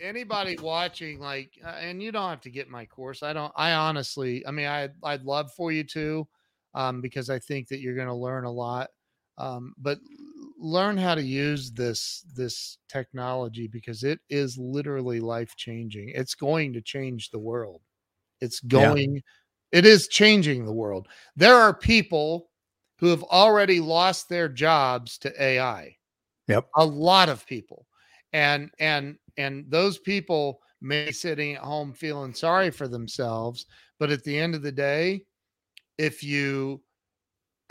[0.00, 3.22] anybody watching, like, uh, and you don't have to get my course.
[3.22, 3.52] I don't.
[3.56, 6.28] I honestly, I mean, I I'd love for you to,
[6.74, 8.90] um, because I think that you're going to learn a lot.
[9.38, 9.98] Um, but
[10.60, 16.72] learn how to use this this technology because it is literally life changing it's going
[16.72, 17.80] to change the world
[18.42, 19.78] it's going yeah.
[19.78, 22.50] it is changing the world there are people
[22.98, 25.96] who have already lost their jobs to ai
[26.46, 27.86] yep a lot of people
[28.34, 33.66] and and and those people may be sitting at home feeling sorry for themselves
[33.98, 35.22] but at the end of the day
[35.98, 36.80] if you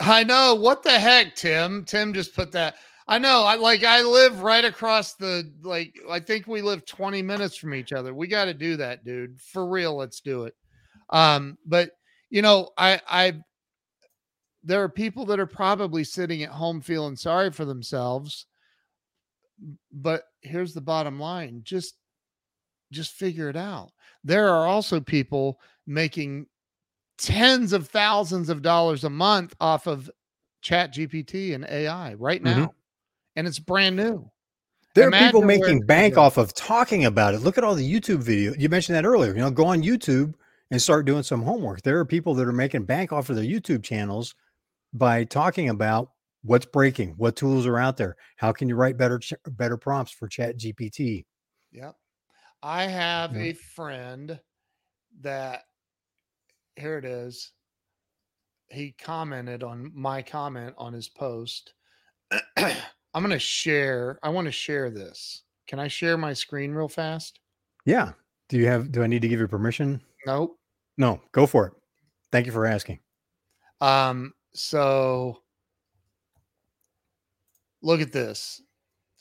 [0.00, 0.54] I know.
[0.54, 1.84] What the heck, Tim?
[1.84, 2.76] Tim just put that.
[3.06, 3.42] I know.
[3.42, 7.74] I like I live right across the like I think we live 20 minutes from
[7.74, 8.14] each other.
[8.14, 9.40] We got to do that, dude.
[9.40, 10.54] For real, let's do it.
[11.10, 11.90] Um, but
[12.30, 13.34] you know, I I
[14.62, 18.46] there are people that are probably sitting at home feeling sorry for themselves.
[19.92, 21.60] But here's the bottom line.
[21.64, 21.96] Just
[22.92, 23.92] just figure it out.
[24.24, 26.46] There are also people making
[27.20, 30.10] tens of thousands of dollars a month off of
[30.62, 32.70] chat gpt and ai right now mm-hmm.
[33.36, 34.30] and it's brand new
[34.94, 37.94] there Imagine are people making bank off of talking about it look at all the
[38.00, 40.34] youtube video you mentioned that earlier you know go on youtube
[40.70, 43.44] and start doing some homework there are people that are making bank off of their
[43.44, 44.34] youtube channels
[44.94, 46.12] by talking about
[46.42, 49.20] what's breaking what tools are out there how can you write better
[49.50, 51.24] better prompts for chat gpt
[51.72, 51.94] yep
[52.62, 54.38] i have a friend
[55.20, 55.64] that
[56.80, 57.52] here it is.
[58.70, 61.74] He commented on my comment on his post.
[62.56, 62.72] I'm
[63.14, 64.18] going to share.
[64.22, 65.42] I want to share this.
[65.66, 67.40] Can I share my screen real fast?
[67.84, 68.12] Yeah.
[68.48, 70.00] Do you have, do I need to give you permission?
[70.26, 70.56] Nope.
[70.96, 71.72] No, go for it.
[72.32, 73.00] Thank you for asking.
[73.80, 75.38] Um, so
[77.82, 78.62] look at this.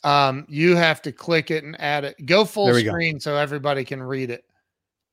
[0.03, 2.26] Um, you have to click it and add it.
[2.26, 3.20] Go full screen go.
[3.20, 4.45] so everybody can read it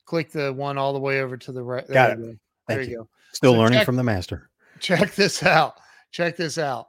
[0.07, 1.87] click the one all the way over to the right.
[1.89, 2.19] Got it.
[2.21, 2.35] Go.
[2.69, 3.09] There you, you go.
[3.33, 4.49] Still so learning check, from the master.
[4.81, 5.75] Check this out.
[6.13, 6.89] Check this out.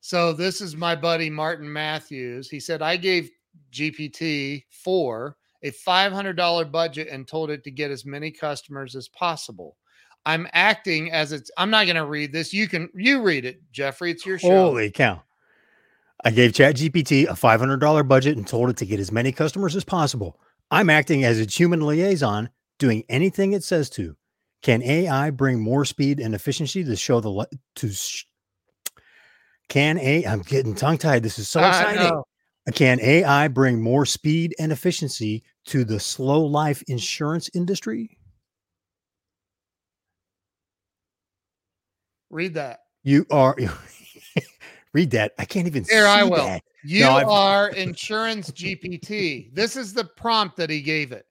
[0.00, 2.48] So this is my buddy Martin Matthews.
[2.48, 3.30] He said I gave
[3.72, 9.76] GPT four a $500 budget and told it to get as many customers as possible.
[10.24, 11.50] I'm acting as it's.
[11.56, 12.52] I'm not going to read this.
[12.52, 14.12] You can you read it, Jeffrey.
[14.12, 14.50] It's your show.
[14.50, 15.22] Holy cow!
[16.24, 19.84] I gave ChatGPT a $500 budget and told it to get as many customers as
[19.84, 20.38] possible.
[20.70, 22.48] I'm acting as its human liaison,
[22.78, 24.16] doing anything it says to.
[24.62, 27.46] Can AI bring more speed and efficiency to show the
[27.76, 27.90] to?
[27.90, 28.26] Sh-
[29.68, 30.24] can a?
[30.24, 31.24] I'm getting tongue tied.
[31.24, 32.22] This is so exciting.
[32.74, 38.18] Can AI bring more speed and efficiency to the slow life insurance industry?
[42.30, 42.80] Read that.
[43.02, 43.56] You are.
[44.92, 45.32] read that.
[45.38, 45.84] I can't even.
[45.84, 46.46] Here, I will.
[46.46, 46.62] That.
[46.84, 49.54] You no, are Insurance GPT.
[49.54, 51.26] This is the prompt that he gave it.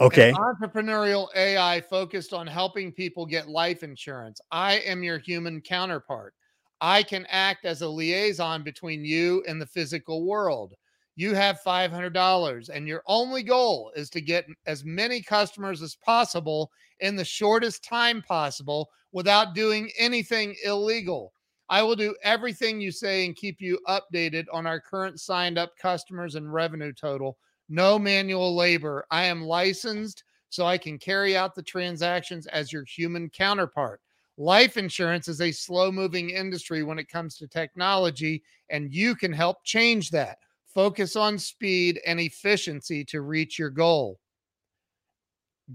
[0.00, 0.30] Okay.
[0.30, 4.40] An entrepreneurial AI focused on helping people get life insurance.
[4.52, 6.34] I am your human counterpart.
[6.80, 10.74] I can act as a liaison between you and the physical world.
[11.16, 16.70] You have $500, and your only goal is to get as many customers as possible
[17.00, 21.32] in the shortest time possible without doing anything illegal.
[21.68, 25.76] I will do everything you say and keep you updated on our current signed up
[25.76, 27.36] customers and revenue total.
[27.68, 29.04] No manual labor.
[29.10, 34.00] I am licensed so I can carry out the transactions as your human counterpart.
[34.38, 39.32] Life insurance is a slow moving industry when it comes to technology, and you can
[39.32, 40.38] help change that.
[40.72, 44.20] Focus on speed and efficiency to reach your goal.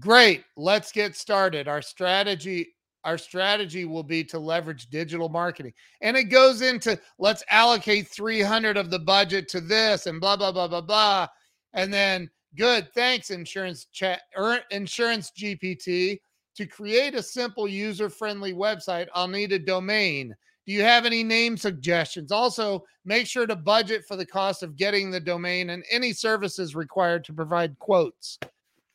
[0.00, 0.44] Great.
[0.56, 1.68] Let's get started.
[1.68, 2.74] Our strategy
[3.04, 5.72] our strategy will be to leverage digital marketing.
[6.00, 10.52] And it goes into let's allocate 300 of the budget to this and blah, blah,
[10.52, 11.28] blah, blah, blah.
[11.72, 16.20] And then good, thanks, insurance chat or insurance GPT.
[16.56, 20.34] To create a simple user friendly website, I'll need a domain.
[20.66, 22.32] Do you have any name suggestions?
[22.32, 26.74] Also, make sure to budget for the cost of getting the domain and any services
[26.74, 28.38] required to provide quotes.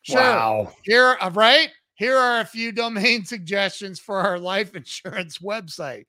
[0.02, 0.20] Sure.
[0.20, 0.72] Wow.
[0.84, 1.70] Here, uh, right?
[2.00, 6.06] Here are a few domain suggestions for our life insurance website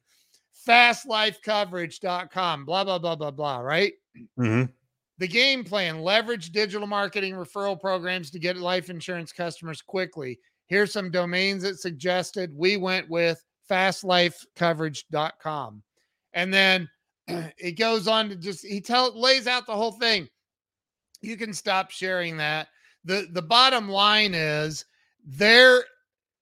[0.68, 3.94] fastlifecoverage.com, blah, blah, blah, blah, blah, right?
[4.40, 4.66] Mm-hmm.
[5.18, 10.40] The game plan leverage digital marketing referral programs to get life insurance customers quickly.
[10.68, 12.52] Here's some domains that suggested.
[12.56, 15.84] We went with fastlifecoverage.com.
[16.34, 16.90] And then
[17.28, 20.28] it goes on to just he tell lays out the whole thing.
[21.22, 22.68] You can stop sharing that.
[23.04, 24.86] The the bottom line is
[25.26, 25.84] there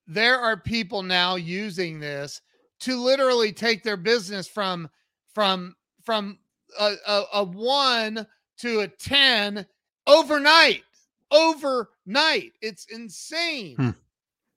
[0.08, 2.42] there are people now using this
[2.80, 4.90] to literally take their business from
[5.34, 6.40] from from
[6.80, 8.26] a, a, a one
[8.58, 9.66] to a 10
[10.08, 10.84] overnight
[11.32, 12.54] overnight.
[12.62, 13.76] It's insane.
[13.76, 13.90] Hmm.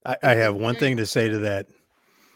[0.04, 1.66] I, I, have one thing to say to that.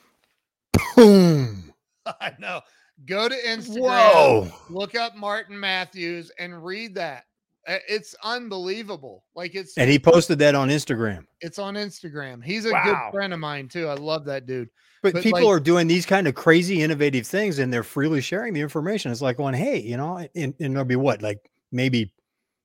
[0.96, 1.72] Boom.
[2.06, 2.60] I know.
[3.04, 4.48] Go to instagram Whoa.
[4.70, 7.26] look up martin matthews and read that
[7.66, 9.24] it's unbelievable.
[9.34, 11.24] Like it's and he posted that on Instagram.
[11.40, 12.44] It's on Instagram.
[12.44, 12.84] He's a wow.
[12.84, 13.88] good friend of mine too.
[13.88, 14.68] I love that dude.
[15.02, 18.20] But, but people like, are doing these kind of crazy, innovative things, and they're freely
[18.20, 19.12] sharing the information.
[19.12, 21.38] It's like one, hey, you know, and, and there'll be what, like
[21.70, 22.12] maybe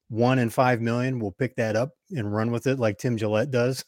[0.09, 3.51] one in five million will pick that up and run with it, like Tim Gillette
[3.51, 3.83] does.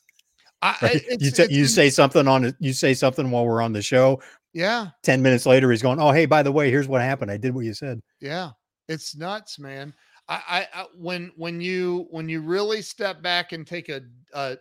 [0.61, 1.03] I, right?
[1.19, 2.55] you t- you say something on it.
[2.59, 4.21] You say something while we're on the show.
[4.53, 4.87] Yeah.
[5.03, 7.29] Ten minutes later, he's going, "Oh, hey, by the way, here's what happened.
[7.29, 8.51] I did what you said." Yeah,
[8.87, 9.93] it's nuts, man.
[10.29, 14.01] I, I, when when you when you really step back and take a,
[14.33, 14.55] uh,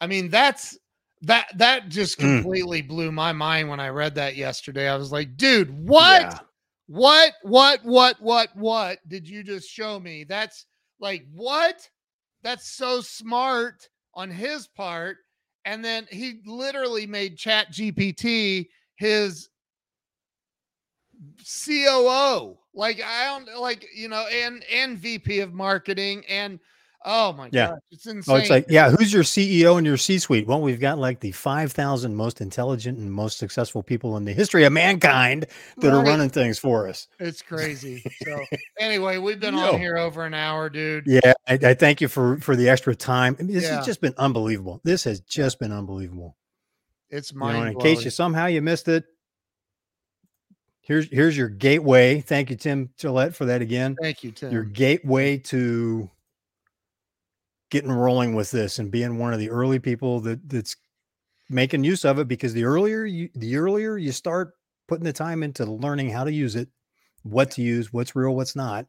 [0.00, 0.78] I mean that's
[1.22, 2.42] that that just mm.
[2.42, 2.88] completely mm.
[2.88, 4.88] blew my mind when I read that yesterday.
[4.88, 6.38] I was like, dude, what, yeah.
[6.86, 10.24] what, what, what, what, what did you just show me?
[10.24, 10.66] That's
[10.98, 11.88] like what?
[12.42, 15.18] That's so smart on his part.
[15.66, 19.50] And then he literally made Chat GPT his
[21.66, 22.56] COO.
[22.74, 26.60] Like I don't like you know, and and VP of marketing and
[27.04, 27.68] oh my yeah.
[27.68, 28.34] god, oh, it's insane.
[28.34, 30.46] Oh, it's like yeah, who's your CEO and your C-suite?
[30.46, 34.32] Well, we've got like the five thousand most intelligent and most successful people in the
[34.32, 35.46] history of mankind
[35.78, 35.94] that right.
[35.94, 37.08] are running things for us.
[37.18, 38.04] It's crazy.
[38.24, 38.44] So
[38.78, 39.72] anyway, we've been no.
[39.72, 41.04] on here over an hour, dude.
[41.06, 43.36] Yeah, I, I, thank you for for the extra time.
[43.38, 43.76] I mean, this yeah.
[43.76, 44.80] has just been unbelievable.
[44.84, 46.36] This has just been unbelievable.
[47.10, 47.58] It's mind.
[47.58, 49.04] You know, in case you somehow you missed it,
[50.90, 52.20] here's here's your gateway.
[52.20, 53.96] Thank you, Tim Gillette, for that again.
[54.02, 54.52] Thank you, Tim.
[54.52, 56.10] Your gateway to
[57.70, 60.74] getting rolling with this and being one of the early people that that's
[61.48, 64.54] making use of it because the earlier you the earlier you start
[64.88, 66.68] putting the time into learning how to use it,
[67.22, 68.84] what to use, what's real, what's not,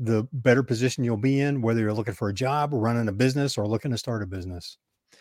[0.00, 3.56] the better position you'll be in, whether you're looking for a job, running a business,
[3.56, 4.76] or looking to start a business.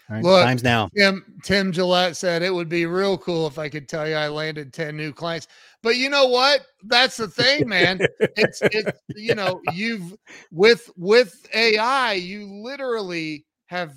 [0.09, 0.89] Right, Look, times now.
[0.95, 4.29] Tim, Tim Gillette said it would be real cool if I could tell you I
[4.29, 5.47] landed 10 new clients.
[5.87, 6.65] But you know what?
[6.83, 8.01] That's the thing, man.
[8.19, 10.17] it's it's you know, you've
[10.51, 13.93] with with AI, you literally have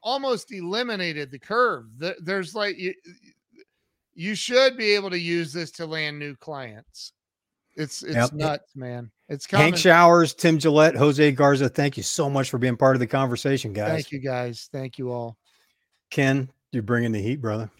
[0.00, 1.86] almost eliminated the curve.
[2.20, 2.94] There's like you,
[4.14, 7.10] you should be able to use this to land new clients.
[7.74, 8.32] It's it's yep.
[8.32, 9.10] nuts, man.
[9.28, 9.64] It's coming.
[9.64, 11.68] Hank Showers, Tim Gillette, Jose Garza.
[11.68, 13.90] Thank you so much for being part of the conversation, guys.
[13.90, 14.68] Thank you, guys.
[14.70, 15.36] Thank you all.
[16.12, 17.72] Ken, you're bringing the heat, brother.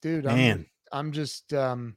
[0.00, 0.64] Dude, Man.
[0.92, 1.96] I'm, I'm just um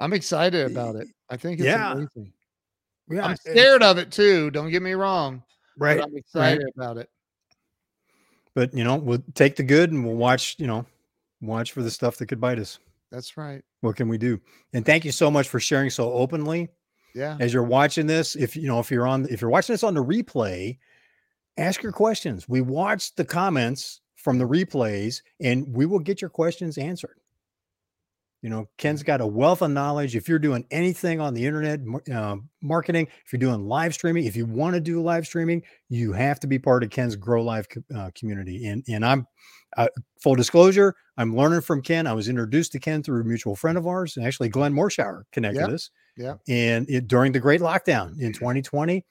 [0.00, 1.08] I'm excited about it.
[1.28, 1.92] I think it's yeah.
[1.92, 2.32] amazing.
[3.10, 4.50] Yeah, I'm scared of it too.
[4.50, 5.42] Don't get me wrong.
[5.78, 6.00] Right.
[6.00, 6.72] I'm excited right.
[6.76, 7.08] about it.
[8.54, 10.86] But you know, we'll take the good and we'll watch, you know,
[11.42, 12.78] watch for the stuff that could bite us.
[13.12, 13.62] That's right.
[13.82, 14.40] What can we do?
[14.72, 16.68] And thank you so much for sharing so openly.
[17.14, 17.36] Yeah.
[17.38, 19.94] As you're watching this, if you know, if you're on if you're watching this on
[19.94, 20.78] the replay,
[21.58, 22.48] ask your questions.
[22.48, 27.19] We watch the comments from the replays and we will get your questions answered.
[28.42, 30.16] You know, Ken's got a wealth of knowledge.
[30.16, 31.80] If you're doing anything on the internet,
[32.12, 36.12] uh, marketing, if you're doing live streaming, if you want to do live streaming, you
[36.12, 38.66] have to be part of Ken's Grow Live uh, community.
[38.66, 39.26] And and I'm
[39.76, 39.88] uh,
[40.22, 42.06] full disclosure, I'm learning from Ken.
[42.06, 45.24] I was introduced to Ken through a mutual friend of ours, and actually Glenn Morshower
[45.32, 45.70] connected yep.
[45.70, 45.90] us.
[46.16, 46.34] Yeah.
[46.48, 49.04] And it, during the Great Lockdown in 2020,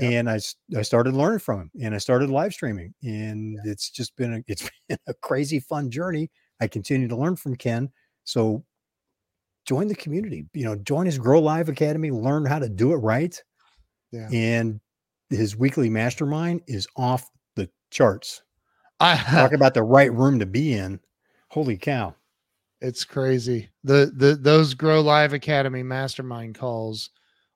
[0.00, 0.38] and I
[0.76, 4.42] I started learning from him, and I started live streaming, and it's just been a,
[4.46, 6.30] it's been a crazy fun journey.
[6.60, 7.90] I continue to learn from Ken.
[8.24, 8.64] So
[9.68, 12.96] join the community, you know, join his Grow Live Academy, learn how to do it
[12.96, 13.38] right.
[14.10, 14.28] Yeah.
[14.32, 14.80] And
[15.28, 18.42] his weekly mastermind is off the charts.
[18.98, 20.98] I talk about the right room to be in.
[21.50, 22.14] Holy cow.
[22.80, 23.68] It's crazy.
[23.84, 27.10] The the those Grow Live Academy mastermind calls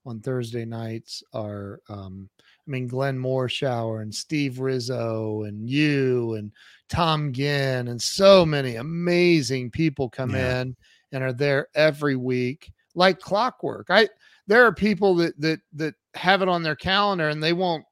[0.05, 6.53] on Thursday nights are um I mean Glenn Morshower and Steve Rizzo and you and
[6.89, 10.63] Tom Ginn and so many amazing people come yeah.
[10.63, 10.77] in
[11.13, 13.87] and are there every week like clockwork.
[13.91, 14.09] I
[14.47, 17.85] there are people that that that have it on their calendar and they won't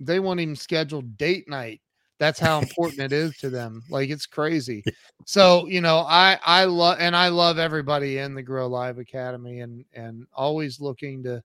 [0.00, 1.80] they won't even schedule date night.
[2.18, 3.82] That's how important it is to them.
[3.90, 4.84] Like it's crazy.
[5.26, 9.60] So you know i i love and i love everybody in the grow live academy
[9.60, 11.42] and and always looking to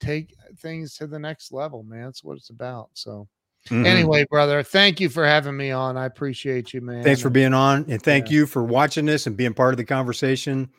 [0.00, 2.04] take things to the next level man.
[2.04, 3.28] That's what it's about so
[3.68, 3.86] Mm-hmm.
[3.86, 5.96] Anyway, brother, thank you for having me on.
[5.96, 7.02] I appreciate you, man.
[7.02, 8.34] Thanks for being on, and thank yeah.
[8.34, 10.70] you for watching this and being part of the conversation.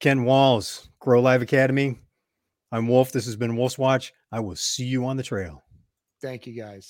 [0.00, 1.98] Ken Walls, Grow Live Academy.
[2.72, 3.12] I'm Wolfe.
[3.12, 4.12] This has been Wolfe's Watch.
[4.32, 5.62] I will see you on the trail.
[6.20, 6.84] Thank you, guys.